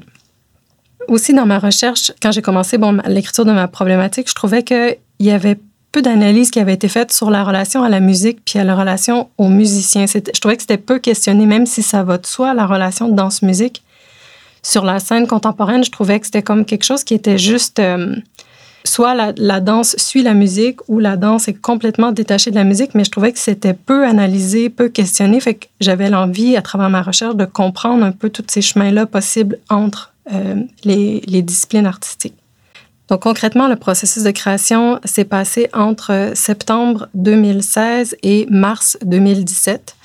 aussi 1.08 1.34
dans 1.34 1.46
ma 1.46 1.60
recherche, 1.60 2.12
quand 2.22 2.32
j'ai 2.32 2.42
commencé 2.42 2.78
bon, 2.78 3.00
l'écriture 3.08 3.46
de 3.46 3.52
ma 3.52 3.68
problématique, 3.68 4.30
je 4.30 4.36
trouvais 4.36 4.64
qu'il 4.64 4.98
y 5.20 5.32
avait 5.32 5.58
peu 5.92 6.02
d'analyses 6.02 6.52
qui 6.52 6.60
avaient 6.60 6.74
été 6.74 6.88
faites 6.88 7.12
sur 7.12 7.30
la 7.30 7.44
relation 7.44 7.84
à 7.84 7.90
la 7.90 8.00
musique 8.00 8.40
puis 8.46 8.60
à 8.60 8.64
la 8.64 8.76
relation 8.76 9.30
aux 9.38 9.50
musiciens. 9.50 10.06
Je 10.06 10.40
trouvais 10.40 10.56
que 10.56 10.62
c'était 10.62 10.78
peu 10.78 11.00
questionné, 11.00 11.46
même 11.46 11.66
si 11.66 11.82
ça 11.82 12.04
va 12.04 12.18
de 12.18 12.26
soi, 12.26 12.54
la 12.54 12.66
relation 12.66 13.10
danse-musique. 13.10 13.84
Sur 14.64 14.84
la 14.84 15.00
scène 15.00 15.28
contemporaine, 15.28 15.84
je 15.84 15.92
trouvais 15.92 16.20
que 16.20 16.26
c'était 16.26 16.44
comme 16.44 16.66
quelque 16.66 16.84
chose 16.84 17.04
qui 17.04 17.14
était 17.14 17.38
juste... 17.38 17.80
Euh, 17.80 18.16
soit 18.84 19.16
la, 19.16 19.34
la, 19.36 19.60
danse 19.60 19.96
suit 19.98 20.24
la 20.24 20.34
musique 20.34 20.80
ou 20.88 21.00
la 21.00 21.18
danse 21.18 21.48
est 21.48 21.54
complètement 21.54 22.14
détachée 22.14 22.52
de 22.52 22.56
la 22.56 22.64
musique, 22.64 22.96
mais 22.96 23.04
je 23.04 23.12
trouvais 23.12 23.34
que 23.34 23.40
c'était 23.40 23.74
peu 23.74 24.06
analysé, 24.06 24.70
peu 24.70 24.88
questionné. 24.88 25.40
Fait 25.40 25.56
que 25.56 25.66
j'avais 25.82 26.10
l'envie, 26.10 26.56
à 26.56 26.62
travers 26.62 26.90
ma 26.90 27.02
recherche, 27.02 27.36
de 27.36 27.46
comprendre 27.46 28.04
un 28.04 28.12
peu 28.12 28.30
tous 28.30 28.46
ces 28.48 28.62
chemins-là 28.62 29.06
possibles 29.06 29.60
entre 29.70 30.14
euh, 30.32 30.64
les, 30.84 31.42
disciplines 31.42 31.86
artistiques. 31.86 32.36
Donc 33.10 33.22
concrètement, 33.22 33.68
le 33.68 33.78
processus 33.78 34.24
de 34.24 34.32
création 34.32 35.00
s'est 35.06 35.26
passé 35.26 35.70
entre 35.74 36.32
septembre 36.34 37.08
2016 37.14 38.18
et 38.24 38.46
mars 38.50 38.98
2017. 39.04 39.96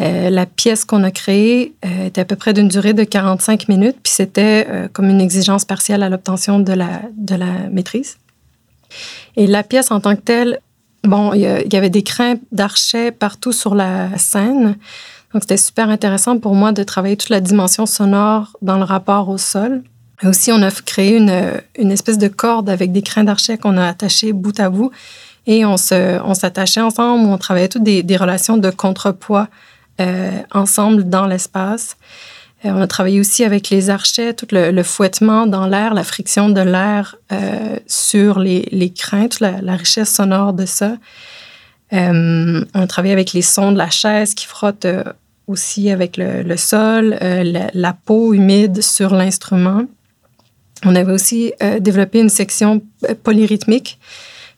Euh, 0.00 0.30
la 0.30 0.46
pièce 0.46 0.84
qu'on 0.84 1.04
a 1.04 1.10
créée 1.10 1.74
euh, 1.84 2.06
était 2.06 2.22
à 2.22 2.24
peu 2.24 2.34
près 2.34 2.52
d'une 2.52 2.66
durée 2.66 2.94
de 2.94 3.04
45 3.04 3.68
minutes, 3.68 3.98
puis 4.02 4.12
c'était 4.12 4.66
comme 4.92 5.08
une 5.08 5.20
exigence 5.20 5.64
partielle 5.64 6.02
à 6.02 6.08
l'obtention 6.08 6.58
de 6.58 6.72
la, 6.72 7.02
de 7.16 7.36
la 7.36 7.68
maîtrise. 7.70 8.16
Et 9.36 9.46
la 9.46 9.62
pièce 9.62 9.90
en 9.90 10.00
tant 10.00 10.16
que 10.16 10.22
telle, 10.22 10.58
bon, 11.04 11.32
il 11.34 11.40
y, 11.40 11.76
avait 11.76 11.90
des 11.90 12.02
crins 12.02 12.36
d'archet 12.50 13.10
partout 13.12 13.52
sur 13.52 13.74
la 13.74 14.16
scène. 14.18 14.76
Donc, 15.32 15.42
c'était 15.42 15.56
super 15.56 15.88
intéressant 15.88 16.38
pour 16.38 16.54
moi 16.54 16.72
de 16.72 16.82
travailler 16.82 17.16
toute 17.16 17.30
la 17.30 17.40
dimension 17.40 17.86
sonore 17.86 18.56
dans 18.62 18.78
le 18.78 18.84
rapport 18.84 19.28
au 19.28 19.38
sol. 19.38 19.82
Et 20.22 20.26
aussi, 20.26 20.52
on 20.52 20.62
a 20.62 20.70
créé 20.70 21.16
une, 21.16 21.60
une 21.76 21.90
espèce 21.90 22.18
de 22.18 22.28
corde 22.28 22.68
avec 22.70 22.92
des 22.92 23.02
crins 23.02 23.24
d'archet 23.24 23.58
qu'on 23.58 23.76
a 23.76 23.86
attachés 23.86 24.32
bout 24.32 24.58
à 24.60 24.70
bout. 24.70 24.92
Et 25.46 25.64
on, 25.64 25.76
se, 25.76 26.20
on 26.22 26.34
s'attachait 26.34 26.80
ensemble, 26.80 27.26
on 27.26 27.38
travaillait 27.38 27.68
toutes 27.68 27.82
des, 27.82 28.16
relations 28.16 28.56
de 28.56 28.70
contrepoids 28.70 29.48
euh, 30.00 30.30
ensemble 30.52 31.08
dans 31.08 31.26
l'espace. 31.26 31.96
Euh, 32.64 32.70
on 32.72 32.80
a 32.80 32.86
travaillé 32.86 33.18
aussi 33.18 33.44
avec 33.44 33.70
les 33.70 33.90
archets, 33.90 34.34
tout 34.34 34.46
le, 34.52 34.82
fouettement 34.82 35.46
dans 35.46 35.66
l'air, 35.66 35.94
la 35.94 36.04
friction 36.04 36.48
de 36.48 36.60
l'air 36.60 37.16
euh, 37.32 37.78
sur 37.86 38.38
les, 38.38 38.68
les 38.70 38.92
crins, 38.92 39.28
toute 39.28 39.40
la, 39.40 39.76
richesse 39.76 40.14
sonore 40.14 40.52
de 40.52 40.66
ça. 40.66 40.96
On 41.94 42.64
a 42.72 42.86
travaillé 42.86 43.12
avec 43.12 43.34
les 43.34 43.42
sons 43.42 43.72
de 43.72 43.76
la 43.76 43.90
chaise 43.90 44.34
qui 44.34 44.46
frottent 44.46 44.86
euh, 44.86 45.04
aussi 45.46 45.90
avec 45.90 46.16
le, 46.16 46.56
sol, 46.56 47.18
euh, 47.22 47.68
la, 47.74 47.92
peau 47.92 48.34
humide 48.34 48.82
sur 48.82 49.14
l'instrument. 49.14 49.82
On 50.84 50.94
avait 50.94 51.12
aussi 51.12 51.52
euh, 51.62 51.78
développé 51.78 52.20
une 52.20 52.28
section 52.28 52.82
euh, 53.08 53.14
polyrythmique. 53.22 53.98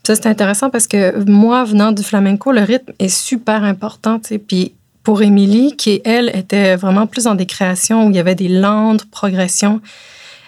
Ça, 0.06 0.14
c'est 0.14 0.26
intéressant 0.26 0.70
parce 0.70 0.86
que 0.86 1.24
moi, 1.24 1.64
venant 1.64 1.92
du 1.92 2.02
flamenco, 2.02 2.52
le 2.52 2.60
rythme 2.60 2.92
est 2.98 3.08
super 3.08 3.64
important. 3.64 4.20
Puis 4.46 4.74
pour 5.02 5.22
Émilie, 5.22 5.76
qui, 5.76 6.02
elle, 6.04 6.30
était 6.34 6.76
vraiment 6.76 7.06
plus 7.06 7.24
dans 7.24 7.34
des 7.34 7.46
créations 7.46 8.06
où 8.06 8.10
il 8.10 8.16
y 8.16 8.18
avait 8.18 8.34
des 8.34 8.48
lentes 8.48 9.04
progressions 9.10 9.80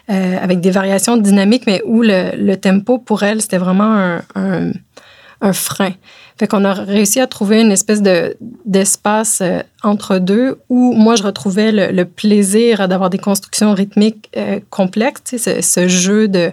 avec 0.08 0.60
des 0.60 0.70
variations 0.70 1.16
dynamiques, 1.16 1.64
mais 1.66 1.82
où 1.84 2.00
le, 2.00 2.54
tempo, 2.54 2.98
pour 2.98 3.24
elle, 3.24 3.42
c'était 3.42 3.58
vraiment 3.58 4.20
un 4.36 4.70
frein. 5.52 5.92
Fait 6.38 6.46
qu'on 6.46 6.64
a 6.64 6.74
réussi 6.74 7.18
à 7.18 7.26
trouver 7.26 7.62
une 7.62 7.72
espèce 7.72 8.02
de, 8.02 8.36
d'espace 8.66 9.38
euh, 9.40 9.60
entre 9.82 10.18
deux 10.18 10.58
où 10.68 10.92
moi, 10.92 11.16
je 11.16 11.22
retrouvais 11.22 11.72
le, 11.72 12.04
plaisir 12.04 12.88
d'avoir 12.88 13.08
des 13.08 13.18
constructions 13.18 13.72
rythmiques 13.72 14.30
euh, 14.36 14.60
complexes, 14.68 15.36
ce, 15.36 15.88
jeu 15.88 16.28
de, 16.28 16.52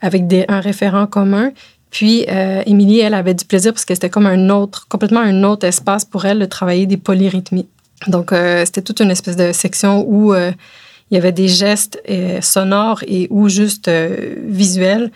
avec 0.00 0.24
un 0.48 0.60
référent 0.60 1.06
commun. 1.06 1.52
Puis, 1.90 2.24
euh, 2.28 2.62
Émilie, 2.66 3.00
elle 3.00 3.14
avait 3.14 3.34
du 3.34 3.44
plaisir 3.44 3.72
parce 3.72 3.84
que 3.84 3.94
c'était 3.94 4.10
comme 4.10 4.26
un 4.26 4.48
autre, 4.50 4.86
complètement 4.88 5.20
un 5.20 5.44
autre 5.44 5.66
espace 5.66 6.04
pour 6.04 6.24
elle 6.24 6.40
de 6.40 6.46
travailler 6.46 6.86
des 6.86 6.96
polyrythmies. 6.96 7.68
Donc, 8.06 8.32
c'était 8.64 8.80
toute 8.80 9.00
une 9.00 9.10
espèce 9.10 9.36
de 9.36 9.52
section 9.52 10.06
où 10.08 10.32
il 10.34 11.14
y 11.14 11.18
avait 11.18 11.32
des 11.32 11.48
gestes 11.48 12.02
sonores 12.40 13.04
et 13.06 13.26
ou 13.28 13.50
juste 13.50 13.90
visuels 13.90 15.10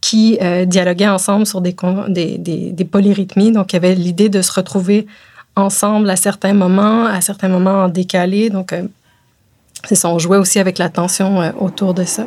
qui 0.00 0.38
euh, 0.40 0.64
dialoguaient 0.64 1.08
ensemble 1.08 1.46
sur 1.46 1.60
des, 1.60 1.74
des, 2.08 2.38
des, 2.38 2.84
polyrythmies. 2.84 3.52
Donc, 3.52 3.72
il 3.72 3.76
y 3.76 3.78
avait 3.78 3.94
l'idée 3.94 4.28
de 4.28 4.42
se 4.42 4.52
retrouver 4.52 5.06
ensemble 5.56 6.08
à 6.08 6.16
certains 6.16 6.54
moments, 6.54 7.06
à 7.06 7.20
certains 7.20 7.48
moments 7.48 7.84
en 7.84 7.88
décalé. 7.88 8.48
Donc, 8.50 8.72
euh, 8.72 8.82
c'est 9.84 9.96
ça, 9.96 10.08
on 10.08 10.18
jouait 10.18 10.36
aussi 10.36 10.58
avec 10.58 10.78
la 10.78 10.88
tension 10.88 11.42
euh, 11.42 11.50
autour 11.58 11.94
de 11.94 12.04
ça. 12.04 12.26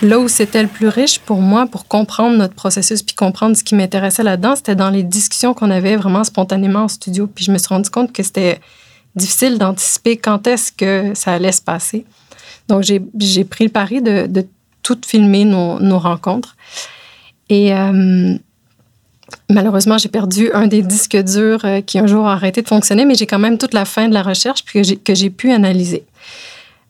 Là 0.00 0.20
où 0.20 0.28
c'était 0.28 0.62
le 0.62 0.68
plus 0.68 0.88
riche 0.88 1.18
pour 1.18 1.40
moi, 1.40 1.66
pour 1.66 1.88
comprendre 1.88 2.36
notre 2.36 2.54
processus 2.54 3.02
puis 3.02 3.16
comprendre 3.16 3.56
ce 3.56 3.64
qui 3.64 3.74
m'intéressait 3.74 4.22
là-dedans, 4.22 4.54
c'était 4.54 4.76
dans 4.76 4.90
les 4.90 5.02
discussions 5.02 5.54
qu'on 5.54 5.70
avait 5.70 5.96
vraiment 5.96 6.22
spontanément 6.22 6.84
en 6.84 6.88
studio. 6.88 7.26
Puis 7.26 7.44
je 7.44 7.50
me 7.50 7.58
suis 7.58 7.68
rendu 7.68 7.90
compte 7.90 8.12
que 8.12 8.22
c'était 8.22 8.60
difficile 9.16 9.58
d'anticiper 9.58 10.16
quand 10.16 10.46
est-ce 10.46 10.70
que 10.70 11.12
ça 11.14 11.32
allait 11.32 11.52
se 11.52 11.62
passer. 11.62 12.04
Donc 12.68 12.82
j'ai 12.82 13.44
pris 13.44 13.64
le 13.64 13.70
pari 13.70 14.00
de, 14.00 14.26
de 14.26 14.46
tout 14.82 14.98
filmer 15.04 15.44
nos, 15.44 15.80
nos 15.80 15.98
rencontres. 15.98 16.56
Et 17.48 17.74
euh, 17.74 18.34
malheureusement, 19.50 19.98
j'ai 19.98 20.08
perdu 20.08 20.52
un 20.52 20.66
des 20.66 20.82
disques 20.82 21.16
durs 21.16 21.64
euh, 21.64 21.80
qui 21.80 21.98
un 21.98 22.06
jour 22.06 22.26
a 22.26 22.34
arrêté 22.34 22.62
de 22.62 22.68
fonctionner, 22.68 23.04
mais 23.04 23.14
j'ai 23.14 23.26
quand 23.26 23.38
même 23.38 23.58
toute 23.58 23.74
la 23.74 23.84
fin 23.84 24.08
de 24.08 24.14
la 24.14 24.22
recherche 24.22 24.64
que 24.64 25.14
j'ai 25.14 25.30
pu 25.30 25.50
analyser. 25.50 26.04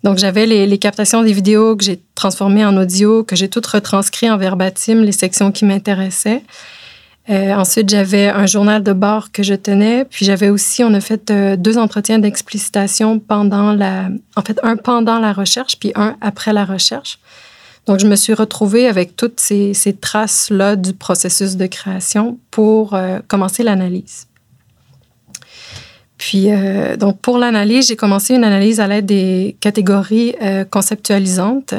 Donc, 0.05 0.19
j'avais 0.19 0.47
les, 0.47 0.79
captations 0.79 1.23
des 1.23 1.33
vidéos 1.33 1.77
que 1.77 1.85
j'ai 1.85 2.01
transformées 2.15 2.65
en 2.65 2.77
audio, 2.77 3.25
que 3.25 3.35
j'ai 3.35 3.49
toutes 3.49 3.67
retranscrites 3.67 4.31
en 4.31 4.37
verbatim, 4.37 5.03
les 5.03 5.13
sections 5.13 5.51
qui 5.51 5.65
m'intéressaient. 5.65 6.43
Euh, 7.31 7.53
ensuite, 7.55 7.91
j'avais 7.91 8.29
un 8.29 8.47
journal 8.47 8.83
de 8.83 8.93
bord 8.93 9.33
que 9.33 9.43
je 9.43 9.55
tenais. 9.55 10.05
Puis 10.05 10.25
j'avais 10.25 10.49
aussi, 10.49 10.83
on 10.85 10.95
a 10.95 11.01
fait 11.01 11.31
euh, 11.31 11.57
deux 11.57 11.77
entretiens 11.77 12.19
d'explicitation 12.19 13.19
pendant 13.19 13.73
la, 13.73 14.09
en 14.37 14.43
fait, 14.43 14.59
un 14.63 14.77
pendant 14.77 15.19
la 15.19 15.33
recherche, 15.33 15.79
puis 15.79 15.93
un 15.95 16.17
après 16.21 16.53
la 16.53 16.65
recherche. 16.65 17.19
Donc, 17.87 17.99
je 17.99 18.07
me 18.07 18.17
suis 18.17 18.35
retrouvée 18.35 18.87
avec 18.87 19.17
toutes 19.17 19.41
ces, 19.41 19.75
traces-là 20.01 20.77
du 20.77 20.93
processus 20.93 21.57
de 21.57 21.67
création 21.67 22.39
pour 22.51 22.95
euh, 22.95 23.19
commencer 23.27 23.63
l'analyse. 23.63 24.28
Puis, 26.19 26.51
euh, 26.51 26.97
donc, 26.97 27.21
pour 27.21 27.39
l'analyse, 27.39 27.87
j'ai 27.87 27.97
commencé 27.97 28.35
une 28.35 28.45
analyse 28.45 28.81
à 28.81 28.89
l'aide 28.89 29.07
des 29.07 29.57
catégories 29.61 30.35
euh, 30.43 30.65
conceptualisantes. 30.65 31.75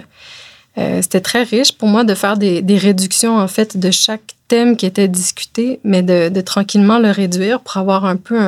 Euh, 0.78 1.02
c'était 1.02 1.20
très 1.20 1.44
riche 1.44 1.74
pour 1.74 1.90
moi 1.90 2.06
de 2.06 2.16
faire 2.16 2.38
des, 2.38 2.64
réductions, 2.78 3.38
en 3.38 3.48
fait, 3.50 3.78
de 3.78 3.92
chaque 3.92 4.36
thème 4.48 4.78
qui 4.78 4.86
était 4.86 5.10
discuté, 5.10 5.82
mais 5.84 6.02
de, 6.02 6.42
tranquillement 6.42 7.00
le 7.00 7.12
réduire 7.12 7.60
pour 7.60 7.76
avoir 7.78 8.06
un 8.06 8.16
peu 8.16 8.40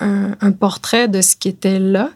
un, 0.00 0.52
portrait 0.52 1.08
de 1.08 1.22
ce 1.22 1.34
qui 1.34 1.48
était 1.48 1.78
là. 1.78 2.10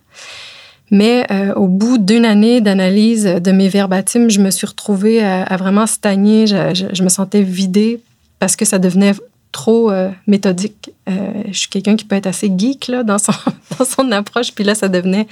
Mais 0.91 1.27
au 1.57 1.67
bout 1.67 1.99
d'une 1.99 2.27
année 2.27 2.61
d'analyse 2.61 3.25
de 3.25 3.53
mes 3.53 3.69
verbatims, 3.69 4.29
je 4.29 4.41
me 4.41 4.51
suis 4.51 4.67
retrouvée 4.67 5.25
à, 5.25 5.57
vraiment 5.57 5.87
stagner. 5.87 6.47
Je, 6.47 7.03
me 7.03 7.09
sentais 7.09 7.43
vidée 7.43 8.01
parce 8.39 8.55
que 8.55 8.65
ça 8.65 8.79
devenait 8.79 9.15
trop 9.53 9.91
euh, 9.91 10.11
méthodique. 10.27 10.91
Euh, 11.09 11.45
je 11.49 11.59
suis 11.59 11.69
quelqu'un 11.69 11.97
qui 11.97 12.05
peut 12.05 12.17
être 12.17 12.27
assez 12.27 12.53
geek 12.57 12.89
là, 12.89 13.03
dans, 13.03 13.19
son, 13.19 13.33
dans 13.79 13.85
son 13.85 14.11
approche, 14.13 14.53
puis 14.53 14.65
là, 14.65 14.75
ça 14.75 14.89
devenait 14.89 15.27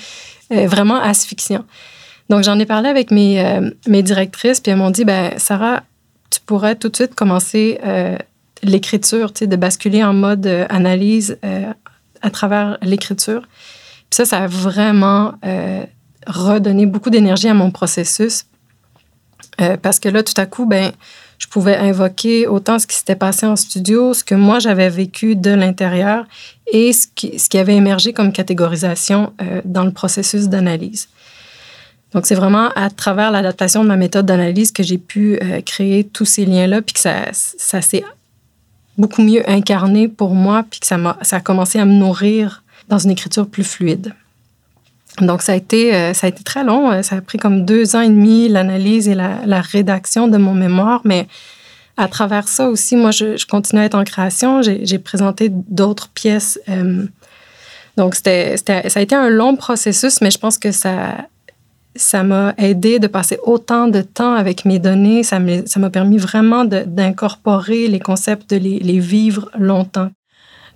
euh, 0.52 0.66
vraiment 0.66 1.00
asphyxiant. 1.00 1.64
Donc, 2.28 2.42
j'en 2.42 2.58
ai 2.58 2.66
parlé 2.66 2.88
avec 2.88 3.12
mes, 3.12 3.60
mes 3.86 4.02
directrices, 4.02 4.58
puis 4.58 4.72
elles 4.72 4.78
m'ont 4.78 4.90
dit, 4.90 5.04
ben 5.04 5.38
Sarah, 5.38 5.84
tu 6.28 6.40
pourrais 6.40 6.74
tout 6.74 6.88
de 6.88 6.96
suite 6.96 7.14
commencer 7.14 7.78
l'écriture, 8.64 9.32
tu 9.32 9.40
sais, 9.40 9.46
de 9.46 9.54
basculer 9.54 10.02
en 10.02 10.12
mode 10.12 10.44
analyse 10.68 11.38
à 12.22 12.30
travers 12.30 12.78
l'écriture. 12.82 13.42
Puis 14.10 14.16
ça, 14.16 14.24
ça 14.24 14.38
a 14.38 14.46
vraiment 14.48 15.34
redonné 16.26 16.86
beaucoup 16.86 17.10
d'énergie 17.10 17.46
à 17.46 17.54
mon 17.54 17.70
processus. 17.70 18.46
parce 19.80 20.00
que 20.00 20.08
là, 20.08 20.24
tout 20.24 20.34
à 20.36 20.46
coup, 20.46 20.66
ben 20.66 20.90
je 21.38 21.46
pouvais 21.46 21.76
invoquer 21.76 22.46
autant 22.46 22.78
ce 22.78 22.86
qui 22.86 22.96
s'était 22.96 23.16
passé 23.16 23.46
en 23.46 23.56
studio, 23.56 24.14
ce 24.14 24.24
que 24.24 24.34
moi 24.34 24.58
j'avais 24.58 24.88
vécu 24.88 25.36
de 25.36 25.50
l'intérieur 25.50 26.26
et 26.72 26.92
ce 26.92 27.06
qui, 27.14 27.38
ce 27.38 27.48
qui 27.48 27.58
avait 27.58 27.76
émergé 27.76 28.12
comme 28.12 28.32
catégorisation 28.32 29.32
euh, 29.42 29.60
dans 29.64 29.84
le 29.84 29.92
processus 29.92 30.48
d'analyse. 30.48 31.08
Donc, 32.12 32.26
c'est 32.26 32.34
vraiment 32.34 32.70
à 32.76 32.88
travers 32.88 33.30
l'adaptation 33.30 33.82
de 33.82 33.88
ma 33.88 33.96
méthode 33.96 34.26
d'analyse 34.26 34.72
que 34.72 34.82
j'ai 34.82 34.96
pu 34.98 35.38
euh, 35.42 35.60
créer 35.60 36.04
tous 36.04 36.24
ces 36.24 36.46
liens-là, 36.46 36.80
puis 36.80 36.94
que 36.94 37.00
ça, 37.00 37.26
ça 37.32 37.82
s'est 37.82 38.04
beaucoup 38.96 39.22
mieux 39.22 39.48
incarné 39.50 40.08
pour 40.08 40.34
moi, 40.34 40.64
puis 40.70 40.80
que 40.80 40.86
ça, 40.86 40.96
a, 40.96 41.18
ça 41.22 41.36
a 41.36 41.40
commencé 41.40 41.78
à 41.78 41.84
me 41.84 41.92
nourrir 41.92 42.62
dans 42.88 42.98
une 42.98 43.10
écriture 43.10 43.46
plus 43.46 43.64
fluide. 43.64 44.14
Donc, 45.20 45.42
ça 45.42 45.52
a 45.52 45.54
été, 45.56 45.94
euh, 45.94 46.14
ça 46.14 46.26
a 46.26 46.30
été 46.30 46.42
très 46.42 46.64
long. 46.64 46.90
Euh, 46.90 47.02
ça 47.02 47.16
a 47.16 47.20
pris 47.20 47.38
comme 47.38 47.64
deux 47.64 47.96
ans 47.96 48.00
et 48.00 48.08
demi 48.08 48.48
l'analyse 48.48 49.08
et 49.08 49.14
la, 49.14 49.40
la, 49.46 49.60
rédaction 49.60 50.28
de 50.28 50.36
mon 50.36 50.54
mémoire. 50.54 51.00
Mais 51.04 51.26
à 51.96 52.08
travers 52.08 52.48
ça 52.48 52.68
aussi, 52.68 52.96
moi, 52.96 53.10
je, 53.10 53.36
je 53.36 53.46
continue 53.46 53.80
à 53.80 53.84
être 53.84 53.94
en 53.94 54.04
création. 54.04 54.60
J'ai 54.62 54.98
présenté 54.98 55.48
d'autres 55.50 56.08
pièces. 56.08 56.60
Euh, 56.68 57.06
donc, 57.96 58.14
c'était, 58.14 58.56
ça 58.58 58.82
a 58.94 59.00
été 59.00 59.14
un 59.14 59.30
long 59.30 59.56
processus, 59.56 60.20
mais 60.20 60.30
je 60.30 60.38
pense 60.38 60.58
que 60.58 60.70
ça, 60.70 61.28
ça 61.94 62.22
m'a 62.22 62.52
aidé 62.58 62.98
de 62.98 63.06
passer 63.06 63.38
autant 63.42 63.88
de 63.88 64.02
temps 64.02 64.34
avec 64.34 64.66
mes 64.66 64.78
données. 64.78 65.22
Ça 65.22 65.38
m'a 65.40 65.90
permis 65.90 66.18
vraiment 66.18 66.66
d'incorporer 66.66 67.88
les 67.88 68.00
concepts, 68.00 68.50
de 68.50 68.56
les, 68.56 68.78
les 68.80 68.98
vivre 68.98 69.50
longtemps. 69.58 70.10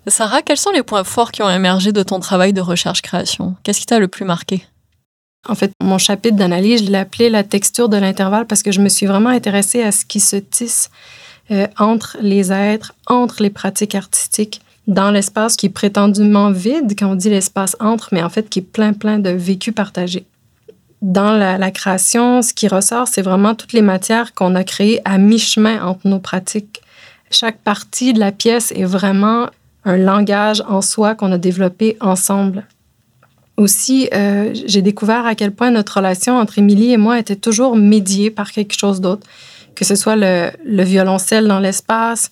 Sarah, 0.07 0.42
quels 0.42 0.57
sont 0.57 0.71
les 0.71 0.83
points 0.83 1.04
forts 1.04 1.30
qui 1.30 1.42
ont 1.42 1.50
émergé 1.50 1.92
de 1.92 2.02
ton 2.02 2.21
travail 2.21 2.52
de 2.52 2.61
recherche-création? 2.61 3.54
Qu'est-ce 3.62 3.80
qui 3.80 3.87
t'a 3.87 3.99
le 3.99 4.09
plus 4.09 4.25
marqué? 4.25 4.64
En 5.49 5.54
fait, 5.54 5.73
mon 5.83 5.99
chapitre 5.99 6.37
d'analyse, 6.37 6.85
je 6.85 6.90
l'ai 6.90 6.99
appelé 6.99 7.30
la 7.30 7.45
texture 7.45 7.88
de 7.88 7.97
l'intervalle 7.97 8.47
parce 8.47 8.62
que 8.62 8.73
je 8.73 8.80
me 8.80 8.88
suis 8.88 9.07
vraiment 9.07 9.30
intéressée 9.30 9.83
à 9.83 9.92
ce 9.92 10.04
qui 10.04 10.21
se 10.21 10.37
tisse 10.37 10.90
euh, 11.50 11.66
entre 11.78 12.16
les 12.21 12.52
êtres, 12.52 12.95
entre 13.07 13.42
les 13.42 13.50
pratiques 13.50 13.95
artistiques, 13.95 14.61
dans 14.87 15.11
l'espace 15.11 15.57
qui 15.57 15.66
est 15.66 15.71
prétendument 15.71 16.50
vide, 16.50 16.95
quand 16.99 17.12
on 17.12 17.14
dit 17.14 17.30
l'espace 17.30 17.76
entre, 17.80 18.09
mais 18.12 18.23
en 18.23 18.28
fait 18.28 18.49
qui 18.49 18.59
est 18.61 18.62
plein, 18.62 18.92
plein 18.92 19.19
de 19.19 19.30
vécus 19.30 19.75
partagés. 19.75 20.26
Dans 21.02 21.33
la, 21.33 21.57
la 21.57 21.71
création, 21.71 22.42
ce 22.42 22.52
qui 22.52 22.69
ressort, 22.69 23.09
c'est 23.09 23.23
vraiment 23.23 23.54
toutes 23.54 23.73
les 23.73 23.83
matières 23.83 24.35
qu'on 24.35 24.54
a 24.54 24.64
créées 24.64 25.00
à 25.04 25.16
mi-chemin 25.16 25.83
entre 25.83 26.07
nos 26.07 26.19
pratiques. 26.19 26.83
Chaque 27.30 27.59
partie 27.59 28.12
de 28.12 28.19
la 28.19 28.33
pièce 28.33 28.73
est 28.73 28.85
vraiment 28.85 29.49
un 29.84 29.96
langage 29.96 30.62
en 30.68 30.82
soi 30.82 31.14
qu'on 31.14 31.32
a 31.32 31.38
développé 31.38 31.96
ensemble. 32.00 32.66
Aussi, 33.56 34.08
euh, 34.14 34.54
j'ai 34.66 34.82
découvert 34.82 35.26
à 35.26 35.34
quel 35.34 35.52
point 35.52 35.70
notre 35.70 35.96
relation 35.96 36.38
entre 36.38 36.58
Émilie 36.58 36.92
et 36.92 36.96
moi 36.96 37.18
était 37.18 37.37
toujours 37.37 37.76
médiée 37.76 38.30
par 38.30 38.52
quelque 38.52 38.76
chose 38.78 39.00
d'autre, 39.00 39.26
que 39.75 39.84
ce 39.84 39.94
soit 39.94 40.16
le, 40.16 40.50
le 40.64 40.82
violoncelle 40.82 41.46
dans 41.46 41.60
l'espace 41.60 42.30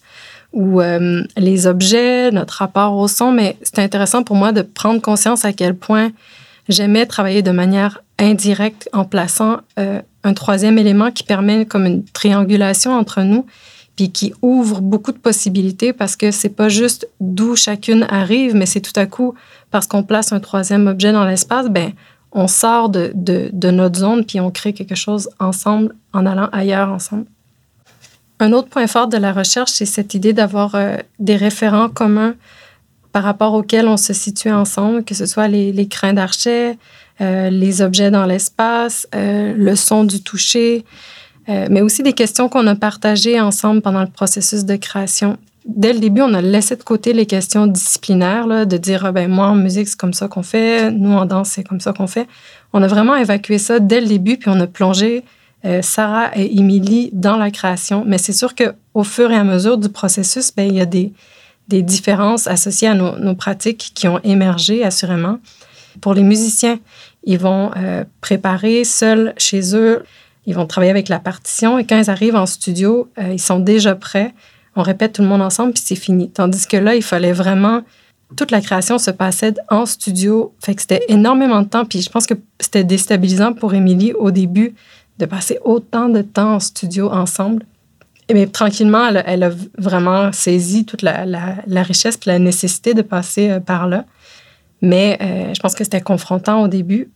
ou 0.53 0.81
euh, 0.81 1.23
les 1.37 1.67
objets, 1.67 2.31
notre 2.31 2.55
rapport 2.55 2.97
au 2.97 3.09
son, 3.09 3.33
mais 3.33 3.57
c'était 3.63 3.83
intéressant 3.83 4.23
pour 4.23 4.37
moi 4.37 4.53
de 4.53 4.63
prendre 4.63 5.01
conscience 5.03 5.45
à 5.45 5.53
quel 5.53 5.75
point 5.75 6.13
j'aimais 6.69 7.07
travailler 7.07 7.43
de 7.43 7.51
manière 7.51 8.03
indirecte 8.19 8.89
en 8.93 9.05
plaçant 9.05 9.59
euh, 9.79 10.01
un 10.25 10.35
troisième 10.35 10.79
élément 10.79 11.11
qui 11.11 11.23
permet 11.23 11.67
comme 11.67 11.87
une 11.87 12.05
triangulation 12.05 12.93
entre 12.93 13.23
nous 13.23 13.47
puis 13.99 14.13
qui 14.13 14.33
ouvre 14.43 14.81
beaucoup 14.81 15.11
de 15.11 15.19
possibilités 15.19 15.93
parce 15.93 16.15
que 16.15 16.31
c'est 16.31 16.51
pas 16.51 16.69
juste 16.69 17.09
d'où 17.19 17.57
chacune 17.57 18.07
arrive, 18.09 18.55
mais 18.55 18.65
c'est 18.65 18.81
tout 18.81 18.93
à 18.95 19.07
coup 19.07 19.35
parce 19.73 19.89
qu'on 19.89 20.05
place 20.05 20.31
un 20.31 20.39
troisième 20.39 20.87
objet 20.87 21.11
dans 21.11 21.25
l'espace, 21.25 21.69
ben 21.69 21.91
on 22.31 22.47
sort 22.47 22.91
de, 22.91 23.11
de, 23.17 23.71
notre 23.73 23.99
zone 23.99 24.25
puis 24.25 24.39
on 24.39 24.53
crée 24.53 24.73
quelque 24.73 24.95
chose 24.95 25.29
ensemble 25.41 25.97
en 26.13 26.27
allant 26.27 26.49
ailleurs 26.53 26.91
ensemble. 26.91 27.25
Un 28.39 28.53
autre 28.53 28.69
point 28.69 28.87
fort 28.87 29.09
de 29.09 29.17
la 29.17 29.33
recherche, 29.33 29.73
c'est 29.73 29.85
cette 29.85 30.15
idée 30.15 30.33
d'avoir 30.33 30.77
euh, 30.77 30.99
des 31.19 31.35
référents 31.35 31.89
communs 31.89 32.37
par 33.11 33.25
rapport 33.25 33.53
auxquels 33.55 33.89
on 33.89 33.97
se 33.97 34.13
situe 34.13 34.53
ensemble, 34.53 35.03
que 35.03 35.17
ce 35.17 35.27
soit 35.27 35.49
les, 35.49 35.73
les 35.73 35.89
crins 35.89 36.13
d'archet, 36.13 36.79
euh, 37.21 37.51
les 37.51 37.83
objets 37.83 38.13
dans 38.13 38.27
l'espace, 38.27 39.09
euh, 39.17 39.55
le 39.57 39.75
son 39.75 40.05
du 40.05 40.23
toucher, 40.23 40.85
euh, 41.49 41.67
mais 41.71 41.81
aussi 41.81 42.03
des 42.03 42.13
questions 42.13 42.49
qu'on 42.49 42.67
a 42.67 42.75
partagées 42.75 43.41
ensemble 43.41 43.81
pendant 43.81 44.03
le 44.03 44.11
processus 44.11 44.65
de 44.65 44.77
création. 44.77 45.39
Dès 45.65 45.93
le 45.93 45.99
début, 45.99 46.23
on 46.23 46.33
a 46.35 46.41
laissé 46.41 46.77
de 46.77 46.83
côté 46.83 47.13
les 47.13 47.27
questions 47.27 47.67
disciplinaires, 47.67 48.67
de 48.67 48.77
dire, 48.77 49.05
ah 49.05 49.13
ben, 49.13 49.31
moi, 49.31 49.49
en 49.49 49.55
musique, 49.55 49.89
c'est 49.89 49.99
comme 49.99 50.15
ça 50.15 50.29
qu'on 50.29 50.43
fait, 50.43 50.91
nous, 50.91 51.13
en 51.13 51.27
danse, 51.27 51.51
c'est 51.51 51.65
comme 51.65 51.81
ça 51.81 51.93
qu'on 51.93 52.07
fait. 52.07 52.27
on 52.73 52.83
a 52.83 52.87
vraiment 52.87 53.17
évacué 53.17 53.59
ça 53.59 53.79
dès 53.79 54.01
le 54.01 54.07
début, 54.07 54.37
puis 54.39 54.51
on 54.51 54.61
a 54.61 54.67
plongé 54.67 55.25
euh, 55.65 55.83
Sarah 55.83 56.31
et 56.37 56.57
Émilie 56.59 57.11
dans 57.13 57.37
la 57.37 57.51
création. 57.51 58.05
Mais 58.07 58.19
c'est 58.19 58.33
sûr 58.33 58.55
qu'au 58.55 59.03
fur 59.03 59.31
et 59.31 59.37
à 59.37 59.45
mesure 59.45 59.77
du 59.77 59.89
processus, 59.89 60.55
ben, 60.55 60.69
il 60.69 60.75
y 60.75 60.81
a 60.81 60.87
des, 60.87 61.13
des 61.69 61.83
différences 61.83 62.47
associées 62.47 62.89
à 62.89 62.95
nos, 62.95 63.35
pratiques 63.35 63.93
qui 63.95 64.09
ont 64.09 64.21
émergé, 64.25 64.85
assurément. 64.85 65.39
Pour 66.01 66.15
les 66.15 66.23
musiciens, 66.23 66.79
ils 67.25 67.39
vont 67.39 67.71
euh, 67.77 68.05
préparer 68.21 68.85
seuls 68.85 69.35
chez 69.37 69.75
eux, 69.75 70.03
ils 70.49 70.55
vont 70.55 70.67
travailler 70.67 70.91
avec 70.91 71.11
la 71.11 71.19
partition 71.19 71.79
et 71.79 71.85
quand 71.85 72.01
ils 72.01 72.09
arrivent 72.09 72.35
en 72.35 72.47
studio, 72.47 73.11
euh, 73.19 73.33
ils 73.35 73.41
sont 73.41 73.61
déjà 73.61 73.95
prêts. 73.95 74.33
On 74.77 74.83
répète 74.83 75.13
tout 75.13 75.23
le 75.23 75.29
monde 75.29 75.43
ensemble, 75.43 75.75
puis 75.75 75.83
c'est 75.85 75.95
fini. 75.95 76.31
Tandis 76.31 76.67
que 76.67 76.79
là, 76.79 76.95
il 76.95 77.03
fallait 77.03 77.35
vraiment 77.35 77.83
toute 78.35 78.51
la 78.51 78.63
création 78.63 78.97
se 78.99 79.11
passait 79.11 79.55
en 79.69 79.85
studio. 79.85 80.55
Fait 80.65 80.75
que 80.75 80.81
c'était 80.81 81.05
énormément 81.09 81.61
de 81.61 81.69
temps. 81.69 81.85
Puis 81.85 82.01
je 82.01 82.09
pense 82.09 82.27
que 82.27 82.35
c'était 82.61 82.85
déstabilisant 82.85 83.53
pour 83.53 83.75
Émilie 83.75 84.15
au 84.15 84.31
début 84.31 84.75
de 85.19 85.27
passer 85.27 85.59
autant 85.65 86.09
de 86.09 86.23
temps 86.23 86.55
en 86.55 86.61
studio 86.61 87.11
ensemble. 87.11 87.65
Mais 88.33 88.47
tranquillement, 88.47 89.07
elle, 89.09 89.43
a 89.43 89.51
vraiment 89.77 90.33
saisi 90.33 90.87
toute 90.87 91.03
la, 91.03 91.25
richesse 91.83 92.17
et 92.27 92.31
la 92.31 92.39
nécessité 92.39 92.95
de 92.95 93.03
passer 93.03 93.51
euh, 93.51 93.61
par 93.61 93.87
là. 93.87 94.07
Mais 94.81 95.19
euh, 95.21 95.53
je 95.55 95.61
pense 95.61 95.75
que 95.75 95.85
c'était 95.85 96.01
confrontant 96.01 96.63
au 96.63 96.69
début. 96.69 97.11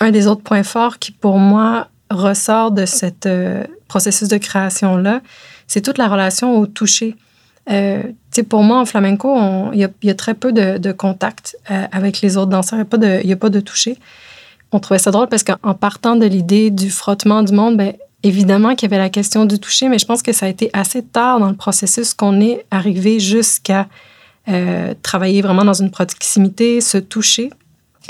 Un 0.00 0.10
des 0.10 0.26
autres 0.26 0.42
points 0.42 0.64
forts 0.64 0.98
qui, 0.98 1.12
pour 1.12 1.38
moi, 1.38 1.88
ressort 2.10 2.72
de 2.72 2.84
ce 2.84 3.06
euh, 3.26 3.64
processus 3.88 4.28
de 4.28 4.36
création-là, 4.36 5.20
c'est 5.66 5.80
toute 5.80 5.98
la 5.98 6.08
relation 6.08 6.58
au 6.58 6.66
toucher. 6.66 7.16
Euh, 7.70 8.02
pour 8.48 8.62
moi, 8.62 8.80
en 8.80 8.84
flamenco, 8.84 9.36
il 9.72 9.88
y, 10.02 10.10
a 10.10 10.14
très 10.14 10.34
peu 10.34 10.52
de, 10.52 10.92
contact 10.92 11.56
euh, 11.70 11.84
avec 11.92 12.20
les 12.20 12.36
autres 12.36 12.50
danseurs. 12.50 12.80
Il 12.80 13.26
n'y 13.26 13.32
a, 13.32 13.36
pas 13.36 13.50
de 13.50 13.60
toucher. 13.60 13.96
On 14.72 14.80
trouvait 14.80 14.98
ça 14.98 15.10
drôle 15.10 15.28
parce 15.28 15.44
qu'en 15.44 15.74
partant 15.74 16.16
de 16.16 16.26
l'idée 16.26 16.70
du 16.70 16.90
frottement 16.90 17.42
du 17.42 17.52
monde, 17.52 17.76
ben, 17.76 17.92
évidemment 18.22 18.74
qu'il 18.74 18.90
y 18.90 18.94
avait 18.94 19.02
la 19.02 19.10
question 19.10 19.46
du 19.46 19.58
toucher, 19.58 19.88
mais 19.88 19.98
je 19.98 20.06
pense 20.06 20.22
que 20.22 20.32
ça 20.32 20.46
a 20.46 20.48
été 20.48 20.70
assez 20.72 21.02
tard 21.02 21.40
dans 21.40 21.48
le 21.48 21.56
processus 21.56 22.14
qu'on 22.14 22.40
est 22.40 22.64
arrivé 22.70 23.20
jusqu'à 23.20 23.88
euh, 24.48 24.94
travailler 25.02 25.42
vraiment 25.42 25.64
dans 25.64 25.74
une 25.74 25.90
proximité, 25.90 26.80
se 26.80 26.98
toucher. 26.98 27.50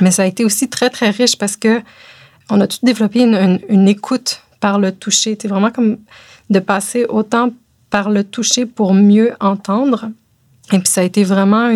Mais 0.00 0.11
ça 0.11 0.23
a 0.23 0.26
été 0.26 0.45
aussi 0.45 0.69
très, 0.69 0.90
très 0.90 1.11
riche 1.11 1.37
parce 1.37 1.57
que 1.57 1.83
on 2.50 2.61
a 2.61 2.66
tout 2.66 2.78
développé 2.83 3.23
une, 3.23 3.88
écoute 3.88 4.42
par 4.61 4.78
le 4.78 4.92
toucher. 4.92 5.37
C'est 5.40 5.49
vraiment 5.49 5.71
comme 5.71 5.99
de 6.50 6.59
passer 6.59 7.07
autant 7.09 7.50
par 7.90 8.11
le 8.11 8.25
toucher 8.25 8.66
pour 8.66 8.95
mieux 8.95 9.33
entendre. 9.40 10.11
Et 10.73 10.78
puis 10.78 10.88
ça 10.88 11.00
a 11.00 11.04
été 11.04 11.25
vraiment 11.25 11.69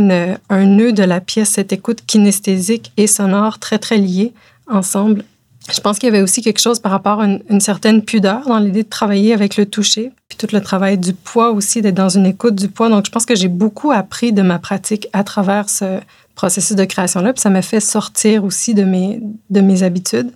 un 0.51 0.65
nœud 0.67 0.93
de 0.93 1.03
la 1.03 1.21
pièce, 1.21 1.51
cette 1.51 1.73
écoute 1.73 2.01
kinesthésique 2.07 2.93
et 2.97 3.07
sonore 3.07 3.59
très, 3.59 3.79
très 3.79 3.99
liée 3.99 4.33
ensemble. 4.69 5.25
Je 5.73 5.81
pense 5.81 5.99
qu'il 5.99 6.09
y 6.09 6.13
avait 6.13 6.23
aussi 6.23 6.43
quelque 6.43 6.61
chose 6.61 6.79
par 6.79 6.93
rapport 6.93 7.21
à 7.21 7.27
une, 7.27 7.61
certaine 7.61 8.03
pudeur 8.03 8.47
dans 8.47 8.59
l'idée 8.59 8.83
de 8.83 8.89
travailler 8.89 9.33
avec 9.33 9.57
le 9.57 9.65
toucher, 9.65 10.13
puis 10.29 10.37
tout 10.37 10.55
le 10.55 10.61
travail 10.61 10.99
du 10.99 11.15
poids 11.15 11.53
aussi, 11.53 11.81
d'être 11.81 11.95
dans 11.95 12.11
une 12.11 12.27
écoute 12.27 12.55
du 12.55 12.69
poids. 12.69 12.91
Donc 12.91 13.07
je 13.07 13.11
pense 13.11 13.25
que 13.25 13.35
j'ai 13.35 13.49
beaucoup 13.49 13.91
appris 13.91 14.33
de 14.33 14.43
ma 14.43 14.59
pratique 14.59 15.09
à 15.15 15.25
travers 15.25 15.71
ce 15.71 16.01
processus 16.35 16.77
de 16.77 16.85
création-là, 16.85 17.33
puis 17.33 17.41
ça 17.41 17.49
m'a 17.49 17.63
fait 17.63 17.81
sortir 17.81 18.45
aussi 18.45 18.75
de 18.75 18.85
mes, 18.85 19.21
de 19.49 19.61
mes 19.61 19.83
habitudes. 19.83 20.31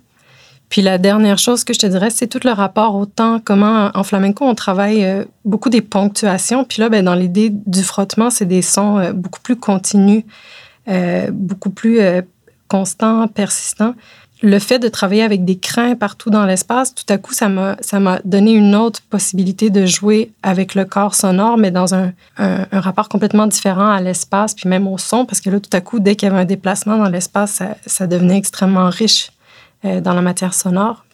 Puis 0.69 0.83
la 0.83 0.99
dernière 0.99 1.39
chose 1.39 1.63
que 1.63 1.73
je 1.73 1.79
te 1.79 1.87
dirais, 1.87 2.11
c'est 2.11 2.27
tout 2.27 2.39
le 2.43 2.51
rapport 2.51 2.95
au 2.95 3.07
temps, 3.07 3.41
comment 3.43 3.89
en 3.95 4.03
flamenco 4.03 4.45
on 4.45 4.53
travaille 4.53 5.03
euh, 5.03 5.25
beaucoup 5.43 5.69
des 5.69 5.81
ponctuations. 5.81 6.63
Puis 6.63 6.79
là, 6.79 6.89
ben, 6.89 7.03
dans 7.03 7.15
l'idée 7.15 7.49
du 7.51 7.81
frottement, 7.81 8.29
c'est 8.29 8.45
des 8.45 8.61
sons 8.61 8.99
euh, 8.99 9.11
beaucoup 9.11 9.41
plus 9.41 9.55
continus, 9.55 10.23
euh, 10.87 11.29
beaucoup 11.31 11.71
plus 11.71 11.99
constants, 12.67 13.27
persistants. 13.27 13.95
Le 14.41 14.59
fait 14.59 14.79
de 14.79 14.87
travailler 14.87 15.23
avec 15.23 15.43
des 15.43 15.57
crins 15.57 15.95
partout 15.95 16.29
dans 16.29 16.45
l'espace, 16.45 16.95
tout 16.95 17.03
à 17.09 17.17
coup, 17.17 17.33
ça 17.33 17.49
m'a, 17.49 17.75
donné 18.23 18.53
une 18.53 18.73
autre 18.73 19.01
possibilité 19.09 19.69
de 19.69 19.85
jouer 19.85 20.31
avec 20.43 20.75
le 20.75 20.85
corps 20.85 21.13
sonore, 21.13 21.57
mais 21.57 21.71
dans 21.71 21.93
un, 21.93 22.13
un, 22.37 22.79
rapport 22.79 23.09
complètement 23.09 23.47
différent 23.47 23.89
à 23.89 23.99
l'espace, 23.99 24.53
puis 24.53 24.69
même 24.69 24.87
au 24.87 24.97
son, 24.97 25.25
parce 25.25 25.41
que 25.41 25.49
là, 25.49 25.59
tout 25.59 25.69
à 25.73 25.81
coup, 25.81 25.99
dès 25.99 26.15
qu'il 26.15 26.29
y 26.29 26.31
avait 26.31 26.41
un 26.41 26.45
déplacement 26.45 26.97
dans 26.97 27.09
l'espace, 27.09 27.51
ça, 27.51 27.75
ça 27.85 28.07
devenait 28.07 28.37
extrêmement 28.37 28.89
riche. 28.89 29.31
Euh, 29.85 30.01
dans 30.01 30.13
la 30.13 30.21
matière 30.21 30.53
sonore. 30.53 31.05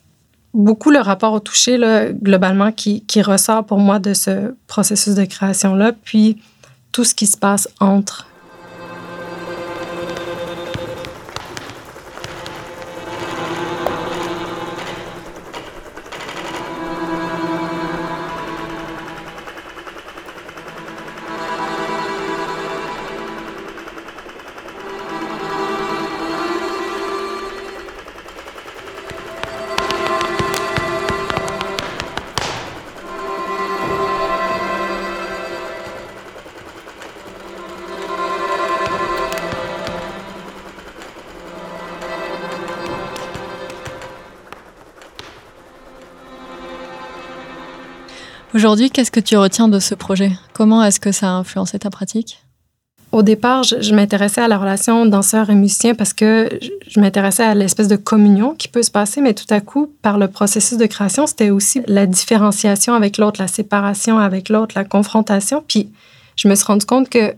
Beaucoup 0.56 0.90
le 0.90 0.98
rapport 0.98 1.34
au 1.34 1.40
toucher, 1.40 1.78
là, 1.78 2.12
globalement, 2.12 2.72
qui, 2.72 3.06
qui 3.06 3.22
ressort 3.22 3.64
pour 3.64 3.78
moi 3.78 4.00
de 4.00 4.16
ce 4.16 4.56
processus 4.66 5.14
de 5.14 5.24
création-là, 5.24 5.92
puis 6.04 6.42
tout 6.92 7.04
ce 7.04 7.14
qui 7.14 7.28
se 7.28 7.38
passe 7.38 7.70
entre 7.80 8.26
Aujourd'hui, 48.66 48.90
qu'est-ce 48.90 49.12
que 49.12 49.20
tu 49.20 49.38
retiens 49.38 49.68
de 49.68 49.78
ce 49.78 49.94
projet? 49.94 50.32
Comment 50.54 50.84
est-ce 50.84 51.00
que 51.00 51.12
ça 51.12 51.28
a 51.28 51.34
influencé 51.34 51.78
ta 51.78 51.92
pratique? 51.92 52.44
Au 53.12 53.22
départ, 53.22 53.62
je, 53.62 53.94
m'intéressais 53.94 54.42
à 54.42 54.48
la 54.48 54.58
relation 54.58 55.06
danseur 55.06 55.52
et 55.52 55.54
musicien 55.54 55.94
parce 55.94 56.14
que 56.14 56.50
je, 56.88 57.00
m'intéressais 57.00 57.44
à 57.44 57.54
l'espèce 57.54 57.88
de 57.88 57.96
communion 57.96 58.56
qui 58.56 58.68
peut 58.68 58.82
se 58.82 58.90
passer, 58.90 59.22
mais 59.22 59.36
tout 59.36 59.46
à 59.52 59.62
coup, 59.62 59.94
par 60.02 60.18
le 60.18 60.28
processus 60.28 60.80
de 60.80 60.88
création, 60.88 61.28
c'était 61.28 61.52
aussi 61.52 61.84
la 61.86 62.08
différenciation 62.08 62.96
avec 62.96 63.20
l'autre, 63.20 63.40
la 63.40 63.48
séparation 63.48 64.18
avec 64.18 64.50
l'autre, 64.50 64.74
la 64.76 64.84
confrontation. 64.84 65.64
Puis 65.68 65.92
je 66.36 66.48
me 66.48 66.56
suis 66.56 66.66
rendu 66.66 66.88
compte 66.88 67.08
que 67.08 67.36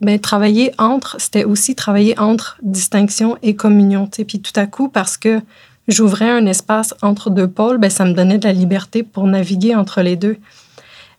ben, 0.00 0.20
travailler 0.20 0.70
entre, 0.78 1.16
c'était 1.18 1.42
aussi 1.42 1.74
travailler 1.74 2.16
entre 2.20 2.56
distinction 2.62 3.36
et 3.42 3.56
communion. 3.56 4.06
Puis 4.06 4.38
tout 4.38 4.52
à 4.54 4.66
coup, 4.66 4.88
parce 4.88 5.16
que 5.16 5.40
j'ouvrais 5.88 6.30
un 6.30 6.46
espace 6.46 6.94
entre 7.02 7.30
deux 7.30 7.48
pôles, 7.48 7.78
ben, 7.78 7.90
ça 7.90 8.04
me 8.04 8.12
donnait 8.12 8.38
de 8.38 8.46
la 8.46 8.52
liberté 8.52 9.02
pour 9.02 9.26
naviguer 9.26 9.74
entre 9.74 10.02
les 10.02 10.14
deux. 10.14 10.36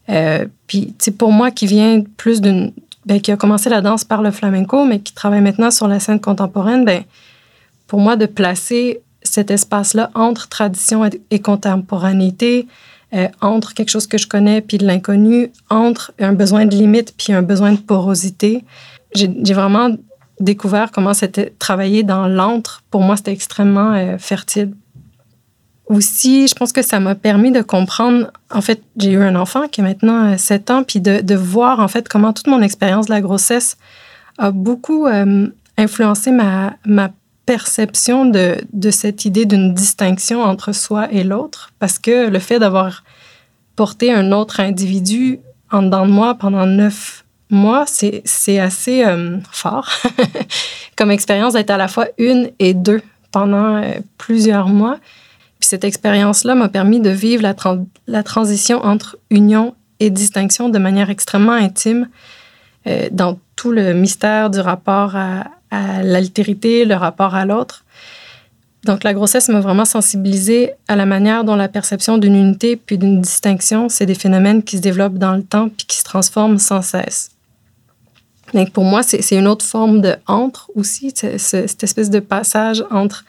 Euh, 0.09 0.45
puis, 0.67 0.93
pour 1.17 1.31
moi 1.31 1.51
qui 1.51 1.67
vient 1.67 2.03
plus 2.17 2.41
d'une. 2.41 2.71
Ben, 3.05 3.21
qui 3.21 3.31
a 3.31 3.37
commencé 3.37 3.69
la 3.69 3.81
danse 3.81 4.03
par 4.03 4.21
le 4.21 4.29
flamenco, 4.29 4.83
mais 4.83 4.99
qui 4.99 5.13
travaille 5.13 5.41
maintenant 5.41 5.71
sur 5.71 5.87
la 5.87 5.99
scène 5.99 6.19
contemporaine, 6.19 6.83
ben, 6.83 7.03
pour 7.87 7.99
moi, 7.99 8.17
de 8.17 8.25
placer 8.25 9.01
cet 9.23 9.51
espace-là 9.51 10.11
entre 10.13 10.47
tradition 10.47 11.09
et, 11.31 11.39
contemporanéité, 11.39 12.67
euh, 13.13 13.27
entre 13.41 13.73
quelque 13.73 13.89
chose 13.89 14.05
que 14.05 14.17
je 14.17 14.27
connais 14.27 14.61
puis 14.61 14.77
de 14.77 14.85
l'inconnu, 14.85 15.51
entre 15.69 16.11
un 16.19 16.33
besoin 16.33 16.65
de 16.65 16.75
limite 16.75 17.15
puis 17.17 17.33
un 17.33 17.41
besoin 17.41 17.71
de 17.71 17.79
porosité. 17.79 18.63
J'ai 19.15 19.53
vraiment 19.53 19.89
découvert 20.39 20.91
comment 20.91 21.13
c'était 21.13 21.53
travailler 21.57 22.03
dans 22.03 22.27
l'entre. 22.27 22.83
Pour 22.91 23.01
moi, 23.01 23.17
c'était 23.17 23.33
extrêmement 23.33 23.93
euh, 23.93 24.17
fertile 24.17 24.73
aussi, 25.89 26.47
je 26.47 26.53
pense 26.53 26.71
que 26.71 26.83
ça 26.83 26.99
m'a 26.99 27.15
permis 27.15 27.51
de 27.51 27.61
comprendre. 27.61 28.31
En 28.51 28.61
fait, 28.61 28.81
j'ai 28.97 29.11
eu 29.11 29.21
un 29.21 29.35
enfant 29.35 29.67
qui 29.67 29.81
a 29.81 29.83
maintenant 29.83 30.37
7 30.37 30.69
euh, 30.69 30.73
ans, 30.75 30.83
puis 30.83 31.01
de, 31.01 31.21
de 31.21 31.35
voir 31.35 31.79
en 31.79 31.87
fait 31.87 32.07
comment 32.07 32.31
toute 32.31 32.47
mon 32.47 32.61
expérience 32.61 33.07
de 33.07 33.11
la 33.11 33.21
grossesse 33.21 33.75
a 34.37 34.51
beaucoup 34.51 35.07
euh, 35.07 35.47
influencé 35.77 36.31
ma, 36.31 36.75
ma 36.85 37.11
perception 37.47 38.25
de, 38.25 38.57
de 38.71 38.91
cette 38.91 39.25
idée 39.25 39.45
d'une 39.45 39.73
distinction 39.73 40.43
entre 40.43 40.73
soi 40.73 41.11
et 41.11 41.23
l'autre. 41.23 41.71
Parce 41.79 41.97
que 41.97 42.29
le 42.29 42.39
fait 42.39 42.59
d'avoir 42.59 43.03
porté 43.75 44.13
un 44.13 44.31
autre 44.31 44.59
individu 44.59 45.39
en 45.71 45.81
dedans 45.81 46.05
de 46.05 46.11
moi 46.11 46.35
pendant 46.35 46.67
neuf 46.67 47.25
mois, 47.49 47.85
c'est 47.87 48.59
assez 48.59 49.03
euh, 49.03 49.37
fort 49.51 49.89
comme 50.95 51.09
expérience 51.09 51.53
d'être 51.53 51.71
à 51.71 51.77
la 51.77 51.87
fois 51.87 52.05
une 52.19 52.51
et 52.59 52.75
deux 52.75 53.01
pendant 53.31 53.81
plusieurs 54.17 54.67
mois. 54.67 54.99
Cette 55.69 55.83
expérience-là 55.83 56.55
m'a 56.55 56.67
permis 56.67 56.99
de 56.99 57.11
vivre 57.11 57.43
la, 57.43 57.53
la, 58.07 58.23
transition 58.23 58.83
entre 58.83 59.19
union 59.29 59.75
et 59.99 60.09
distinction 60.09 60.67
de 60.67 60.79
manière 60.79 61.11
extrêmement 61.11 61.51
intime 61.51 62.09
euh, 62.87 63.07
dans 63.11 63.37
tout 63.55 63.71
le 63.71 63.93
mystère 63.93 64.49
du 64.49 64.61
rapport 64.61 65.15
à, 65.15 65.43
l'altérité, 66.01 66.85
le 66.85 66.95
rapport 66.95 67.35
à 67.35 67.45
l'autre. 67.45 67.85
Donc 68.83 69.03
la 69.03 69.13
grossesse 69.13 69.47
m'a 69.49 69.59
vraiment 69.59 69.85
sensibilisée 69.85 70.71
à 70.87 70.95
la 70.95 71.05
manière 71.05 71.43
dont 71.43 71.55
la 71.55 71.67
perception 71.67 72.17
d'une 72.17 72.35
unité 72.35 72.75
puis 72.75 72.97
d'une 72.97 73.21
distinction, 73.21 73.89
c'est 73.89 74.07
des 74.07 74.15
phénomènes 74.15 74.63
qui 74.63 74.77
se 74.77 74.81
développent 74.81 75.19
dans 75.19 75.35
le 75.35 75.43
temps 75.43 75.69
puis 75.69 75.85
qui 75.85 75.97
se 75.97 76.03
transforment 76.03 76.57
sans 76.57 76.81
cesse. 76.81 77.29
Donc 78.55 78.71
pour 78.71 78.85
moi, 78.85 79.03
c'est 79.03 79.35
une 79.35 79.47
autre 79.47 79.63
forme 79.63 80.01
de 80.01 80.15
entre 80.25 80.71
aussi, 80.73 81.13
cette 81.13 81.83
espèce 81.83 82.09
de 82.09 82.19
passage 82.19 82.83
entre 82.89 83.23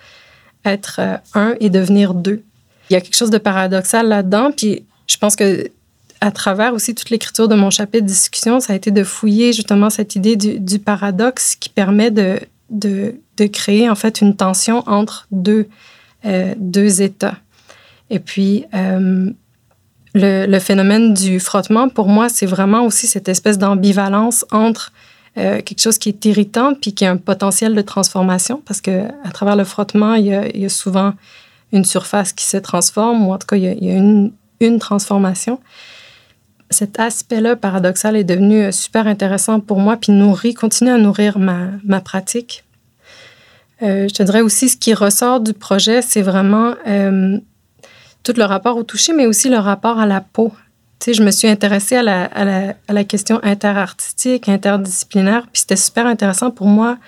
être 0.65 0.97
euh, 0.99 1.17
un 1.35 1.55
et 1.61 1.71
devenir 1.71 2.15
deux. 2.15 2.43
Il 2.89 2.95
y 2.95 2.97
a 2.97 3.01
quelque 3.01 3.17
chose 3.17 3.31
de 3.31 3.39
paradoxal 3.39 4.09
là-dedans, 4.09 4.51
puis 4.57 4.85
je 5.07 5.17
pense 5.17 5.37
que 5.37 5.71
à 6.21 6.31
travers 6.31 6.75
aussi 6.75 6.95
toute 6.95 7.11
l'écriture 7.11 7.49
de 7.49 7.55
mon 7.55 7.71
chapitre 7.71 8.05
de 8.05 8.11
discussion, 8.11 8.61
ça 8.61 8.75
a 8.75 8.77
été 8.77 8.91
de 8.91 9.05
fouiller 9.05 9.53
justement 9.53 9.89
cette 9.89 10.17
idée 10.17 10.37
du, 10.37 10.79
paradoxe 10.79 11.57
qui 11.57 11.71
permet 11.71 12.11
de, 12.11 12.41
de, 12.69 13.15
créer 13.47 13.89
en 13.89 13.95
fait 13.95 14.21
une 14.21 14.37
tension 14.37 14.87
entre 14.87 15.27
deux, 15.31 15.67
euh, 16.27 16.55
deux 16.59 17.01
états. 17.01 17.37
Et 18.11 18.19
puis, 18.19 18.67
euh, 18.75 19.31
le, 20.13 20.47
le, 20.47 20.59
phénomène 20.59 21.15
du 21.15 21.41
frottement, 21.41 21.89
pour 21.89 22.09
moi, 22.09 22.29
c'est 22.29 22.45
vraiment 22.45 22.85
aussi 22.85 23.07
cette 23.07 23.31
espèce 23.31 23.57
d'ambivalence 23.57 24.45
entre 24.51 24.93
euh, 25.39 25.63
quelque 25.63 25.81
chose 25.81 25.99
qui 25.99 26.09
est 26.09 26.25
irritant 26.25 26.75
puis 26.75 26.93
qui 26.93 27.05
a 27.05 27.11
un 27.11 27.17
potentiel 27.17 27.75
de 27.75 27.83
transformation 27.83 28.63
parce 28.67 28.81
que 28.81 29.05
à 29.25 29.31
travers 29.33 29.55
le 29.55 29.65
frottement, 29.65 30.15
il 30.15 30.27
y 30.27 30.65
a, 30.65 30.69
souvent 30.69 31.15
une 31.73 31.85
surface 31.85 32.33
qui 32.33 32.45
se 32.45 32.57
transforme 32.57 33.27
ou 33.27 33.33
en 33.33 33.39
tout 33.39 33.47
cas, 33.47 33.57
il 33.57 33.63
y 33.63 33.91
a, 33.91 33.97
une, 33.97 34.79
transformation 34.79 35.61
cet 36.73 37.01
aspect-là 37.01 37.57
paradoxal 37.57 38.15
est 38.17 38.25
devenu 38.25 38.63
euh, 38.63 38.71
super 38.71 39.09
intéressant 39.09 39.59
pour 39.59 39.81
moi, 39.81 39.97
puis 39.97 40.13
nourrit, 40.13 40.55
continue 40.55 40.91
à 40.91 40.99
nourrir 40.99 41.39
ma, 41.41 41.71
ma 41.85 42.01
pratique. 42.01 42.63
Euh, 43.83 44.07
je 44.07 44.15
te 44.15 44.23
dirais 44.23 44.43
aussi, 44.43 44.69
ce 44.69 44.77
qui 44.77 44.95
ressort 44.95 45.41
du 45.41 45.53
projet, 45.53 46.01
c'est 46.01 46.23
vraiment 46.23 46.75
tout 48.23 48.35
le 48.37 48.45
rapport 48.45 48.77
au 48.77 48.85
toucher, 48.85 49.13
mais 49.13 49.27
aussi 49.27 49.49
le 49.49 49.59
rapport 49.59 49.99
à 49.99 50.07
la 50.07 50.21
peau. 50.21 50.53
Sais, 51.01 51.15
je 51.15 51.23
me 51.23 51.31
suis 51.31 51.49
intéressée 51.49 51.97
à 51.97 52.03
la, 52.03 52.25
à 52.25 52.45
la, 52.45 52.75
à 52.87 52.93
la 52.93 53.05
question 53.05 53.41
interartistique, 53.43 54.49
interdisciplinaire, 54.49 55.45
puis 55.51 55.61
c'était 55.61 55.77
super 55.77 56.07
intéressant 56.07 56.51
pour 56.51 56.67
moi, 56.67 56.99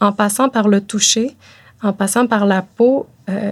en 0.00 0.12
passant 0.12 0.48
par 0.48 0.68
le 0.68 0.80
toucher, 0.80 1.36
en 1.82 1.92
passant 1.92 2.26
par 2.26 2.46
la 2.46 2.62
peau, 2.62 3.06
euh, 3.28 3.50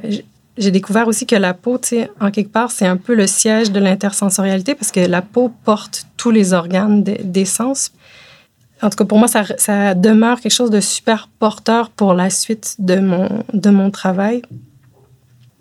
j'ai 0.58 0.70
découvert 0.70 1.06
aussi 1.08 1.26
que 1.26 1.36
la 1.36 1.54
peau, 1.54 1.78
tu 1.78 1.88
sais, 1.88 2.10
en 2.20 2.30
quelque 2.30 2.50
part, 2.52 2.70
c'est 2.70 2.86
un 2.86 2.96
peu 2.96 3.14
le 3.14 3.26
siège 3.26 3.70
de 3.70 3.78
l'intersensorialité 3.78 4.74
parce 4.74 4.90
que 4.90 5.00
la 5.00 5.22
peau 5.22 5.52
porte 5.64 6.06
tous 6.16 6.30
les 6.30 6.52
organes 6.52 7.02
des 7.02 7.44
sens. 7.44 7.92
En 8.82 8.90
tout 8.90 8.96
cas, 8.96 9.04
pour 9.04 9.18
moi, 9.18 9.28
ça, 9.28 9.44
ça, 9.56 9.94
demeure 9.94 10.40
quelque 10.40 10.52
chose 10.52 10.70
de 10.70 10.80
super 10.80 11.28
porteur 11.38 11.90
pour 11.90 12.14
la 12.14 12.30
suite 12.30 12.74
de 12.78 12.96
mon, 12.96 13.44
de 13.52 13.70
mon 13.70 13.90
travail. 13.90 14.42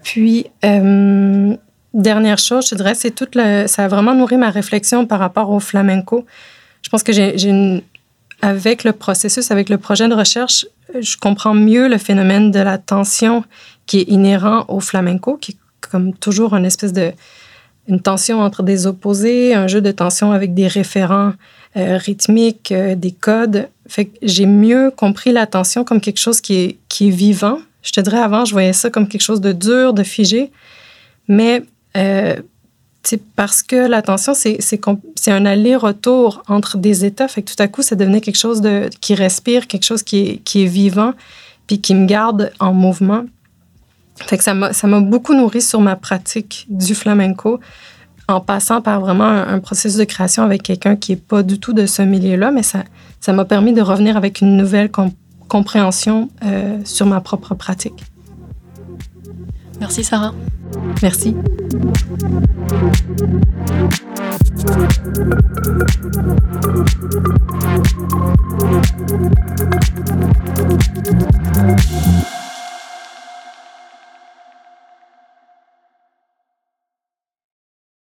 Puis, 0.03 0.47
euh, 0.65 1.55
dernière 1.93 2.37
chose, 2.37 2.67
je 2.69 2.75
dirais, 2.75 2.95
c'est 2.95 3.11
toute 3.11 3.35
le, 3.35 3.67
ça 3.67 3.85
a 3.85 3.87
vraiment 3.87 4.13
nourri 4.13 4.37
ma 4.37 4.49
réflexion 4.49 5.05
par 5.05 5.19
rapport 5.19 5.49
au 5.49 5.59
flamenco. 5.59 6.25
Je 6.81 6.89
pense 6.89 7.03
que 7.03 7.11
j'ai 7.11 7.47
une, 7.47 7.81
avec 8.41 8.83
le 8.83 8.93
processus, 8.93 9.51
avec 9.51 9.69
le 9.69 9.77
projet 9.77 10.07
de 10.07 10.13
recherche, 10.13 10.65
je 10.99 11.17
comprends 11.17 11.53
mieux 11.53 11.87
le 11.87 11.97
phénomène 11.97 12.51
de 12.51 12.59
la 12.59 12.77
tension 12.77 13.43
qui 13.85 13.99
est 13.99 14.09
inhérent 14.09 14.65
au 14.67 14.79
flamenco, 14.79 15.37
qui 15.37 15.53
est 15.53 15.57
comme 15.89 16.13
toujours 16.13 16.55
une 16.55 16.65
espèce 16.65 16.93
de 16.93 17.11
une 17.87 18.01
tension 18.01 18.41
entre 18.41 18.63
des 18.63 18.85
opposés, 18.85 19.53
un 19.53 19.67
jeu 19.67 19.79
de 19.79 19.91
tension 19.91 20.33
avec 20.33 20.53
des 20.53 20.67
référents 20.67 21.31
euh, 21.77 21.97
rythmiques, 21.97 22.73
euh, 22.73 22.95
des 22.95 23.11
codes. 23.11 23.69
Fait 23.87 24.05
que 24.05 24.17
j'ai 24.21 24.45
mieux 24.45 24.91
compris 24.91 25.31
la 25.31 25.47
tension 25.47 25.85
comme 25.85 26.01
quelque 26.01 26.19
chose 26.19 26.41
qui 26.41 26.55
est, 26.55 26.77
qui 26.89 27.07
est 27.07 27.11
vivant. 27.11 27.59
Je 27.83 27.93
te 27.93 28.01
dirais 28.01 28.19
avant, 28.19 28.43
je 28.43 28.51
voyais 28.51 28.73
ça 28.73 28.89
comme 28.89 29.07
quelque 29.07 29.21
chose 29.21 29.39
de 29.39 29.53
dur, 29.53 29.93
de 29.93 30.03
figé, 30.03 30.51
mais 31.29 31.63
euh, 31.97 32.35
parce 33.35 33.63
que 33.63 33.75
la 33.75 34.01
tension, 34.01 34.33
c'est 34.33 35.31
un 35.31 35.45
aller-retour 35.45 36.43
entre 36.47 36.77
des 36.77 37.05
états. 37.05 37.27
Fait 37.27 37.41
que 37.41 37.53
tout 37.53 37.61
à 37.61 37.67
coup, 37.67 37.81
ça 37.81 37.95
devenait 37.95 38.21
quelque 38.21 38.37
chose 38.37 38.61
qui 38.99 39.15
respire, 39.15 39.67
quelque 39.67 39.85
chose 39.85 40.03
qui 40.03 40.41
est, 40.53 40.65
vivant, 40.65 41.13
puis 41.67 41.79
qui 41.79 41.95
me 41.95 42.05
garde 42.05 42.51
en 42.59 42.73
mouvement. 42.73 43.23
Fait 44.15 44.37
que 44.37 44.43
ça 44.43 44.53
m'a 44.53 44.99
beaucoup 44.99 45.33
nourri 45.33 45.61
sur 45.61 45.79
ma 45.79 45.95
pratique 45.95 46.65
du 46.69 46.95
flamenco 46.95 47.59
en 48.27 48.41
passant 48.41 48.81
par 48.81 48.99
vraiment 48.99 49.29
un, 49.29 49.59
processus 49.59 49.97
de 49.97 50.03
création 50.03 50.43
avec 50.43 50.63
quelqu'un 50.63 50.97
qui 50.97 51.13
n'est 51.13 51.17
pas 51.17 51.43
du 51.43 51.59
tout 51.59 51.71
de 51.71 51.85
ce 51.85 52.01
milieu-là, 52.01 52.51
mais 52.51 52.63
ça 52.63 52.83
m'a 53.33 53.45
permis 53.45 53.73
de 53.73 53.81
revenir 53.81 54.17
avec 54.17 54.41
une 54.41 54.57
nouvelle 54.57 54.91
compréhension 55.47 56.29
euh, 56.43 56.79
sur 56.83 57.05
ma 57.05 57.21
propre 57.21 57.55
pratique. 57.55 58.03
Merci 59.79 60.03
Sarah. 60.03 60.33
Merci. 61.01 61.35